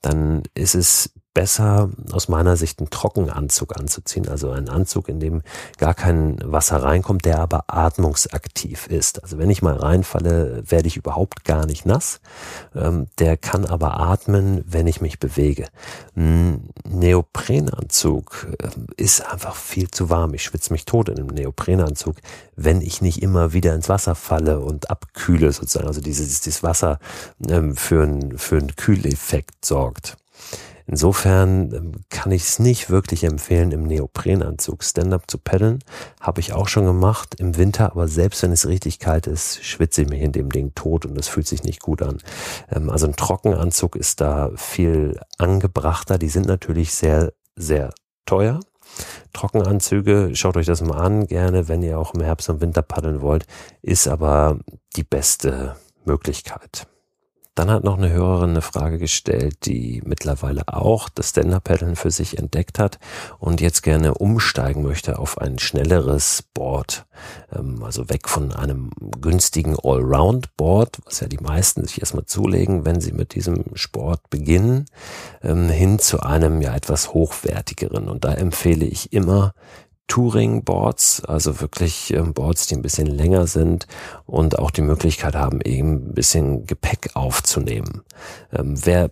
dann 0.00 0.42
ist 0.54 0.74
es 0.74 1.12
besser 1.36 1.90
aus 2.12 2.28
meiner 2.28 2.56
Sicht 2.56 2.78
einen 2.78 2.88
Trockenanzug 2.88 3.76
anzuziehen, 3.78 4.26
also 4.26 4.52
einen 4.52 4.70
Anzug, 4.70 5.10
in 5.10 5.20
dem 5.20 5.42
gar 5.76 5.92
kein 5.92 6.38
Wasser 6.42 6.82
reinkommt, 6.82 7.26
der 7.26 7.40
aber 7.40 7.64
atmungsaktiv 7.66 8.86
ist. 8.86 9.22
Also 9.22 9.36
wenn 9.36 9.50
ich 9.50 9.60
mal 9.60 9.76
reinfalle, 9.76 10.62
werde 10.66 10.88
ich 10.88 10.96
überhaupt 10.96 11.44
gar 11.44 11.66
nicht 11.66 11.84
nass. 11.84 12.20
Ähm, 12.74 13.08
der 13.18 13.36
kann 13.36 13.66
aber 13.66 14.00
atmen, 14.00 14.64
wenn 14.66 14.86
ich 14.86 15.02
mich 15.02 15.20
bewege. 15.20 15.66
Ein 16.16 16.70
Neoprenanzug 16.88 18.46
ähm, 18.58 18.86
ist 18.96 19.20
einfach 19.30 19.56
viel 19.56 19.90
zu 19.90 20.08
warm. 20.08 20.32
Ich 20.32 20.42
schwitze 20.42 20.72
mich 20.72 20.86
tot 20.86 21.10
in 21.10 21.18
einem 21.18 21.26
Neoprenanzug, 21.26 22.16
wenn 22.56 22.80
ich 22.80 23.02
nicht 23.02 23.20
immer 23.20 23.52
wieder 23.52 23.74
ins 23.74 23.90
Wasser 23.90 24.14
falle 24.14 24.60
und 24.60 24.88
abkühle 24.88 25.52
sozusagen. 25.52 25.86
Also 25.86 26.00
dieses, 26.00 26.40
dieses 26.40 26.62
Wasser 26.62 26.98
ähm, 27.46 27.76
für, 27.76 28.04
einen 28.04 28.38
für 28.38 28.56
einen 28.56 28.74
Kühleffekt 28.74 29.66
sorgt. 29.66 30.16
Insofern 30.86 31.72
ähm, 31.74 31.92
kann 32.10 32.30
ich 32.32 32.44
es 32.44 32.58
nicht 32.58 32.90
wirklich 32.90 33.24
empfehlen, 33.24 33.72
im 33.72 33.84
Neoprenanzug 33.84 34.84
Stand-up 34.84 35.28
zu 35.28 35.38
paddeln. 35.38 35.80
Habe 36.20 36.40
ich 36.40 36.52
auch 36.52 36.68
schon 36.68 36.86
gemacht 36.86 37.34
im 37.38 37.56
Winter, 37.56 37.90
aber 37.90 38.06
selbst 38.06 38.42
wenn 38.42 38.52
es 38.52 38.68
richtig 38.68 38.98
kalt 38.98 39.26
ist, 39.26 39.64
schwitze 39.64 40.02
ich 40.02 40.08
mich 40.08 40.22
in 40.22 40.32
dem 40.32 40.50
Ding 40.50 40.74
tot 40.74 41.04
und 41.04 41.16
das 41.16 41.28
fühlt 41.28 41.48
sich 41.48 41.64
nicht 41.64 41.80
gut 41.82 42.02
an. 42.02 42.18
Ähm, 42.70 42.88
also 42.90 43.06
ein 43.06 43.16
Trockenanzug 43.16 43.96
ist 43.96 44.20
da 44.20 44.50
viel 44.54 45.18
angebrachter. 45.38 46.18
Die 46.18 46.28
sind 46.28 46.46
natürlich 46.46 46.94
sehr, 46.94 47.32
sehr 47.56 47.92
teuer. 48.24 48.60
Trockenanzüge, 49.32 50.30
schaut 50.34 50.56
euch 50.56 50.66
das 50.66 50.80
mal 50.80 50.98
an, 50.98 51.26
gerne, 51.26 51.68
wenn 51.68 51.82
ihr 51.82 51.98
auch 51.98 52.14
im 52.14 52.22
Herbst 52.22 52.48
und 52.48 52.60
Winter 52.60 52.82
paddeln 52.82 53.20
wollt, 53.20 53.46
ist 53.82 54.08
aber 54.08 54.58
die 54.94 55.02
beste 55.02 55.76
Möglichkeit. 56.04 56.86
Dann 57.56 57.70
hat 57.70 57.84
noch 57.84 57.96
eine 57.96 58.10
Hörerin 58.12 58.50
eine 58.50 58.60
Frage 58.60 58.98
gestellt, 58.98 59.64
die 59.64 60.02
mittlerweile 60.04 60.68
auch 60.68 61.08
das 61.08 61.30
Stand-Up-Paddeln 61.30 61.96
für 61.96 62.10
sich 62.10 62.36
entdeckt 62.36 62.78
hat 62.78 62.98
und 63.38 63.62
jetzt 63.62 63.82
gerne 63.82 64.12
umsteigen 64.12 64.82
möchte 64.82 65.18
auf 65.18 65.38
ein 65.38 65.58
schnelleres 65.58 66.44
Board. 66.52 67.06
Ähm, 67.50 67.82
also 67.82 68.10
weg 68.10 68.28
von 68.28 68.52
einem 68.52 68.90
günstigen 69.22 69.74
Allround-Board, 69.82 70.98
was 71.06 71.20
ja 71.20 71.28
die 71.28 71.38
meisten 71.38 71.86
sich 71.86 72.00
erstmal 72.00 72.26
zulegen, 72.26 72.84
wenn 72.84 73.00
sie 73.00 73.12
mit 73.12 73.34
diesem 73.34 73.64
Sport 73.74 74.28
beginnen, 74.28 74.84
ähm, 75.42 75.70
hin 75.70 75.98
zu 75.98 76.20
einem 76.20 76.60
ja 76.60 76.76
etwas 76.76 77.14
hochwertigeren. 77.14 78.10
Und 78.10 78.24
da 78.24 78.34
empfehle 78.34 78.84
ich 78.84 79.14
immer 79.14 79.54
Touring-Boards, 80.08 81.24
also 81.24 81.60
wirklich 81.60 82.12
ähm, 82.12 82.32
Boards, 82.32 82.66
die 82.66 82.76
ein 82.76 82.82
bisschen 82.82 83.06
länger 83.06 83.46
sind 83.46 83.86
und 84.24 84.58
auch 84.58 84.70
die 84.70 84.82
Möglichkeit 84.82 85.34
haben, 85.34 85.60
eben 85.62 86.10
ein 86.10 86.14
bisschen 86.14 86.66
Gepäck 86.66 87.10
aufzunehmen. 87.14 88.02
Ähm, 88.52 88.74
wer 88.84 89.10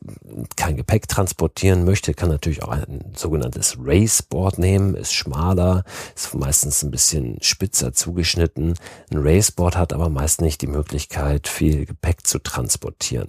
kein 0.56 0.76
Gepäck 0.76 1.08
transportieren 1.08 1.84
möchte, 1.84 2.14
kann 2.14 2.28
natürlich 2.28 2.62
auch 2.62 2.70
ein 2.70 3.12
sogenanntes 3.16 3.76
Raceboard 3.82 4.58
nehmen, 4.58 4.94
ist 4.94 5.12
schmaler, 5.12 5.84
ist 6.14 6.34
meistens 6.34 6.82
ein 6.82 6.90
bisschen 6.90 7.38
spitzer 7.40 7.92
zugeschnitten. 7.92 8.74
Ein 9.10 9.18
Raceboard 9.18 9.76
hat 9.76 9.92
aber 9.92 10.08
meist 10.08 10.40
nicht 10.40 10.62
die 10.62 10.68
Möglichkeit, 10.68 11.48
viel 11.48 11.86
Gepäck 11.86 12.26
zu 12.26 12.38
transportieren 12.38 13.28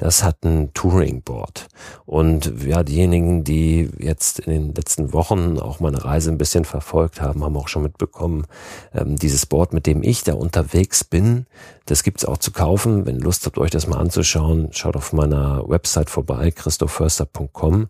das 0.00 0.24
hat 0.24 0.44
ein 0.44 0.72
Touring-Board. 0.72 1.68
Und 2.06 2.64
ja, 2.64 2.82
diejenigen, 2.82 3.44
die 3.44 3.90
jetzt 3.98 4.38
in 4.38 4.52
den 4.52 4.74
letzten 4.74 5.12
Wochen 5.12 5.58
auch 5.58 5.78
meine 5.80 6.02
Reise 6.02 6.30
ein 6.30 6.38
bisschen 6.38 6.64
verfolgt 6.64 7.20
haben, 7.20 7.44
haben 7.44 7.56
auch 7.58 7.68
schon 7.68 7.82
mitbekommen, 7.82 8.46
ähm, 8.94 9.16
dieses 9.16 9.44
Board, 9.44 9.74
mit 9.74 9.86
dem 9.86 10.02
ich 10.02 10.24
da 10.24 10.32
unterwegs 10.32 11.04
bin, 11.04 11.44
das 11.84 12.02
gibt's 12.02 12.24
auch 12.24 12.38
zu 12.38 12.50
kaufen. 12.50 13.04
Wenn 13.04 13.16
ihr 13.16 13.24
Lust 13.24 13.44
habt, 13.44 13.58
euch 13.58 13.70
das 13.70 13.86
mal 13.86 13.98
anzuschauen, 13.98 14.68
schaut 14.72 14.96
auf 14.96 15.12
meiner 15.12 15.68
Website 15.68 16.08
vorbei, 16.08 16.50
christoförster.com 16.50 17.88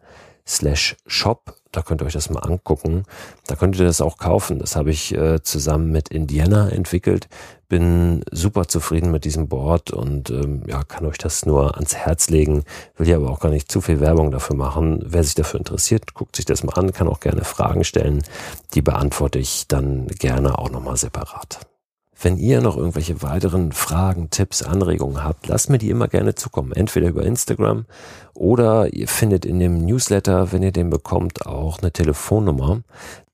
slash 0.50 0.96
shop. 1.06 1.54
Da 1.72 1.82
könnt 1.82 2.02
ihr 2.02 2.06
euch 2.06 2.12
das 2.12 2.30
mal 2.30 2.40
angucken. 2.40 3.04
Da 3.46 3.54
könnt 3.54 3.78
ihr 3.78 3.86
das 3.86 4.00
auch 4.00 4.18
kaufen. 4.18 4.58
Das 4.58 4.74
habe 4.74 4.90
ich 4.90 5.14
äh, 5.14 5.40
zusammen 5.42 5.92
mit 5.92 6.08
Indiana 6.08 6.68
entwickelt. 6.68 7.28
Bin 7.68 8.24
super 8.32 8.66
zufrieden 8.66 9.12
mit 9.12 9.24
diesem 9.24 9.46
Board 9.46 9.92
und 9.92 10.30
ähm, 10.30 10.64
ja, 10.66 10.82
kann 10.82 11.06
euch 11.06 11.18
das 11.18 11.46
nur 11.46 11.76
ans 11.76 11.94
Herz 11.94 12.28
legen. 12.28 12.64
Will 12.96 13.08
ja 13.08 13.16
aber 13.16 13.30
auch 13.30 13.38
gar 13.38 13.50
nicht 13.50 13.70
zu 13.70 13.80
viel 13.80 14.00
Werbung 14.00 14.32
dafür 14.32 14.56
machen. 14.56 15.04
Wer 15.06 15.22
sich 15.22 15.36
dafür 15.36 15.60
interessiert, 15.60 16.14
guckt 16.14 16.34
sich 16.34 16.44
das 16.44 16.64
mal 16.64 16.74
an, 16.74 16.92
kann 16.92 17.06
auch 17.06 17.20
gerne 17.20 17.44
Fragen 17.44 17.84
stellen. 17.84 18.22
Die 18.74 18.82
beantworte 18.82 19.38
ich 19.38 19.68
dann 19.68 20.08
gerne 20.08 20.58
auch 20.58 20.70
nochmal 20.70 20.96
separat. 20.96 21.69
Wenn 22.22 22.36
ihr 22.36 22.60
noch 22.60 22.76
irgendwelche 22.76 23.22
weiteren 23.22 23.72
Fragen, 23.72 24.28
Tipps, 24.28 24.62
Anregungen 24.62 25.24
habt, 25.24 25.46
lasst 25.46 25.70
mir 25.70 25.78
die 25.78 25.88
immer 25.88 26.06
gerne 26.06 26.34
zukommen. 26.34 26.72
Entweder 26.72 27.08
über 27.08 27.24
Instagram 27.24 27.86
oder 28.34 28.92
ihr 28.92 29.08
findet 29.08 29.46
in 29.46 29.58
dem 29.58 29.86
Newsletter, 29.86 30.52
wenn 30.52 30.62
ihr 30.62 30.72
den 30.72 30.90
bekommt, 30.90 31.46
auch 31.46 31.78
eine 31.78 31.92
Telefonnummer. 31.92 32.82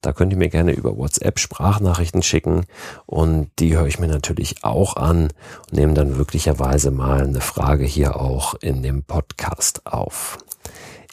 Da 0.02 0.12
könnt 0.12 0.32
ihr 0.32 0.38
mir 0.38 0.50
gerne 0.50 0.70
über 0.70 0.96
WhatsApp 0.96 1.40
Sprachnachrichten 1.40 2.22
schicken 2.22 2.64
und 3.06 3.50
die 3.58 3.76
höre 3.76 3.88
ich 3.88 3.98
mir 3.98 4.06
natürlich 4.06 4.62
auch 4.62 4.94
an 4.94 5.30
und 5.70 5.72
nehme 5.72 5.94
dann 5.94 6.16
wirklicherweise 6.16 6.92
mal 6.92 7.22
eine 7.22 7.40
Frage 7.40 7.84
hier 7.84 8.20
auch 8.20 8.54
in 8.54 8.84
dem 8.84 9.02
Podcast 9.02 9.84
auf. 9.84 10.38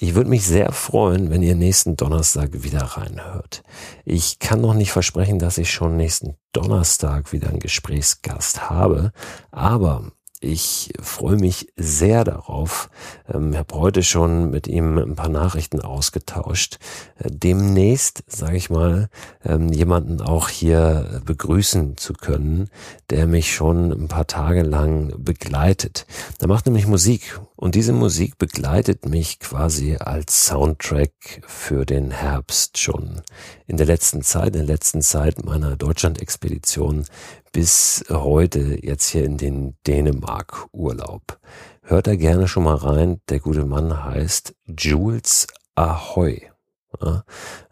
Ich 0.04 0.16
würde 0.16 0.30
mich 0.30 0.46
sehr 0.46 0.74
freuen, 0.74 1.30
wenn 1.30 1.42
ihr 1.42 1.56
nächsten 1.56 1.96
Donnerstag 1.96 2.62
wieder 2.62 2.82
reinhört. 2.82 3.64
Ich 4.04 4.38
kann 4.38 4.60
noch 4.60 4.74
nicht 4.74 4.92
versprechen, 4.92 5.40
dass 5.40 5.58
ich 5.58 5.72
schon 5.72 5.96
nächsten 5.96 6.36
Donnerstag 6.52 7.32
wieder 7.32 7.48
einen 7.48 7.60
Gesprächsgast 7.60 8.70
habe, 8.70 9.14
aber 9.50 10.12
ich 10.44 10.94
freue 11.02 11.38
mich 11.38 11.72
sehr 11.76 12.24
darauf. 12.24 12.90
Ähm, 13.34 13.56
habe 13.56 13.76
heute 13.76 14.04
schon 14.04 14.50
mit 14.50 14.68
ihm 14.68 14.98
ein 14.98 15.16
paar 15.16 15.30
Nachrichten 15.30 15.80
ausgetauscht. 15.80 16.78
Äh, 17.18 17.30
demnächst, 17.32 18.24
sage 18.28 18.58
ich 18.58 18.70
mal, 18.70 19.10
ähm, 19.46 19.70
jemanden 19.70 20.22
auch 20.22 20.50
hier 20.50 21.22
begrüßen 21.26 21.98
zu 21.98 22.14
können, 22.14 22.70
der 23.10 23.28
mich 23.28 23.54
schon 23.54 23.92
ein 23.92 24.08
paar 24.08 24.28
Tage 24.28 24.64
lang 24.64 25.14
begleitet. 25.18 26.06
Er 26.40 26.48
macht 26.48 26.66
nämlich 26.66 26.88
Musik 26.88 27.40
und 27.56 27.76
diese 27.76 27.94
Musik 27.94 28.38
begleitet 28.38 29.06
mich 29.06 29.40
quasi 29.40 29.96
als 29.96 30.48
Soundtrack 30.48 31.42
für 31.48 31.86
den 31.86 32.12
Herbst 32.12 32.78
schon. 32.78 33.22
In 33.68 33.78
der 33.78 33.86
letzten 33.86 34.22
Zeit, 34.22 34.48
in 34.48 34.66
der 34.66 34.76
letzten 34.76 35.02
Zeit 35.02 35.46
meiner 35.46 35.78
Deutschland-Expedition 35.78 37.06
bis 37.54 38.04
heute 38.10 38.84
jetzt 38.84 39.10
hier 39.10 39.24
in 39.24 39.38
den 39.38 39.78
Dänemark-Urlaub. 39.88 41.40
Hört 41.84 42.08
da 42.08 42.16
gerne 42.16 42.48
schon 42.48 42.64
mal 42.64 42.76
rein. 42.76 43.22
Der 43.30 43.40
gute 43.40 43.66
Mann 43.66 44.04
heißt 44.04 44.56
Jules 44.66 45.48
Ahoy. 45.76 46.53
Ja, 47.02 47.24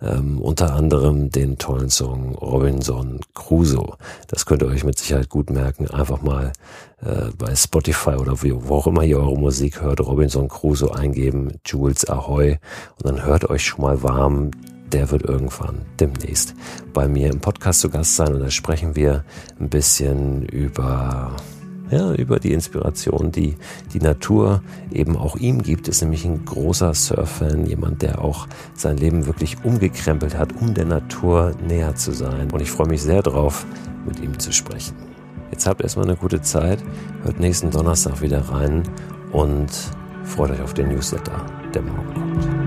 ähm, 0.01 0.41
unter 0.41 0.73
anderem 0.73 1.29
den 1.29 1.57
tollen 1.57 1.89
Song 1.89 2.35
Robinson 2.35 3.19
Crusoe. 3.33 3.95
Das 4.27 4.45
könnt 4.45 4.63
ihr 4.63 4.67
euch 4.67 4.83
mit 4.83 4.97
Sicherheit 4.97 5.29
gut 5.29 5.49
merken. 5.49 5.87
Einfach 5.89 6.21
mal 6.21 6.53
äh, 7.01 7.29
bei 7.37 7.55
Spotify 7.55 8.15
oder 8.15 8.41
wie, 8.41 8.53
wo 8.53 8.75
auch 8.75 8.87
immer 8.87 9.03
ihr 9.03 9.19
eure 9.19 9.37
Musik 9.37 9.81
hört, 9.81 9.99
Robinson 10.01 10.47
Crusoe 10.47 10.95
eingeben, 10.95 11.59
Jules 11.65 12.09
Ahoy 12.09 12.59
und 12.97 13.05
dann 13.05 13.23
hört 13.23 13.49
euch 13.49 13.65
schon 13.65 13.81
mal 13.81 14.01
warm 14.03 14.51
der 14.91 15.09
wird 15.09 15.23
irgendwann 15.23 15.85
demnächst 15.99 16.53
bei 16.93 17.07
mir 17.07 17.29
im 17.29 17.39
Podcast 17.39 17.81
zu 17.81 17.89
Gast 17.89 18.15
sein 18.15 18.33
und 18.33 18.41
da 18.41 18.49
sprechen 18.49 18.95
wir 18.95 19.23
ein 19.59 19.69
bisschen 19.69 20.43
über 20.43 21.35
ja, 21.91 22.13
über 22.13 22.39
die 22.39 22.53
Inspiration, 22.53 23.31
die 23.31 23.55
die 23.93 23.99
Natur 23.99 24.61
eben 24.91 25.17
auch 25.17 25.35
ihm 25.35 25.61
gibt. 25.61 25.87
Ist 25.87 26.01
nämlich 26.01 26.25
ein 26.25 26.45
großer 26.45 26.93
Surffan, 26.93 27.65
jemand, 27.65 28.01
der 28.01 28.23
auch 28.23 28.47
sein 28.73 28.97
Leben 28.97 29.25
wirklich 29.25 29.63
umgekrempelt 29.63 30.37
hat, 30.37 30.53
um 30.59 30.73
der 30.73 30.85
Natur 30.85 31.53
näher 31.67 31.95
zu 31.95 32.13
sein. 32.13 32.49
Und 32.51 32.61
ich 32.61 32.71
freue 32.71 32.87
mich 32.87 33.01
sehr 33.01 33.21
drauf, 33.21 33.65
mit 34.05 34.19
ihm 34.19 34.39
zu 34.39 34.51
sprechen. 34.51 34.95
Jetzt 35.51 35.67
habt 35.67 35.81
erstmal 35.81 36.05
eine 36.05 36.15
gute 36.15 36.41
Zeit, 36.41 36.79
hört 37.23 37.39
nächsten 37.39 37.71
Donnerstag 37.71 38.21
wieder 38.21 38.39
rein 38.49 38.83
und 39.31 39.69
freut 40.23 40.51
euch 40.51 40.61
auf 40.61 40.73
den 40.73 40.89
Newsletter, 40.89 41.45
der 41.73 41.81
morgen 41.81 42.13
kommt. 42.13 42.60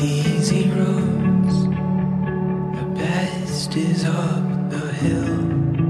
easy 0.00 0.68
roads. 0.70 1.64
The 2.78 2.86
best 2.96 3.76
is 3.76 4.04
up 4.04 4.70
the 4.70 4.92
hill. 4.92 5.83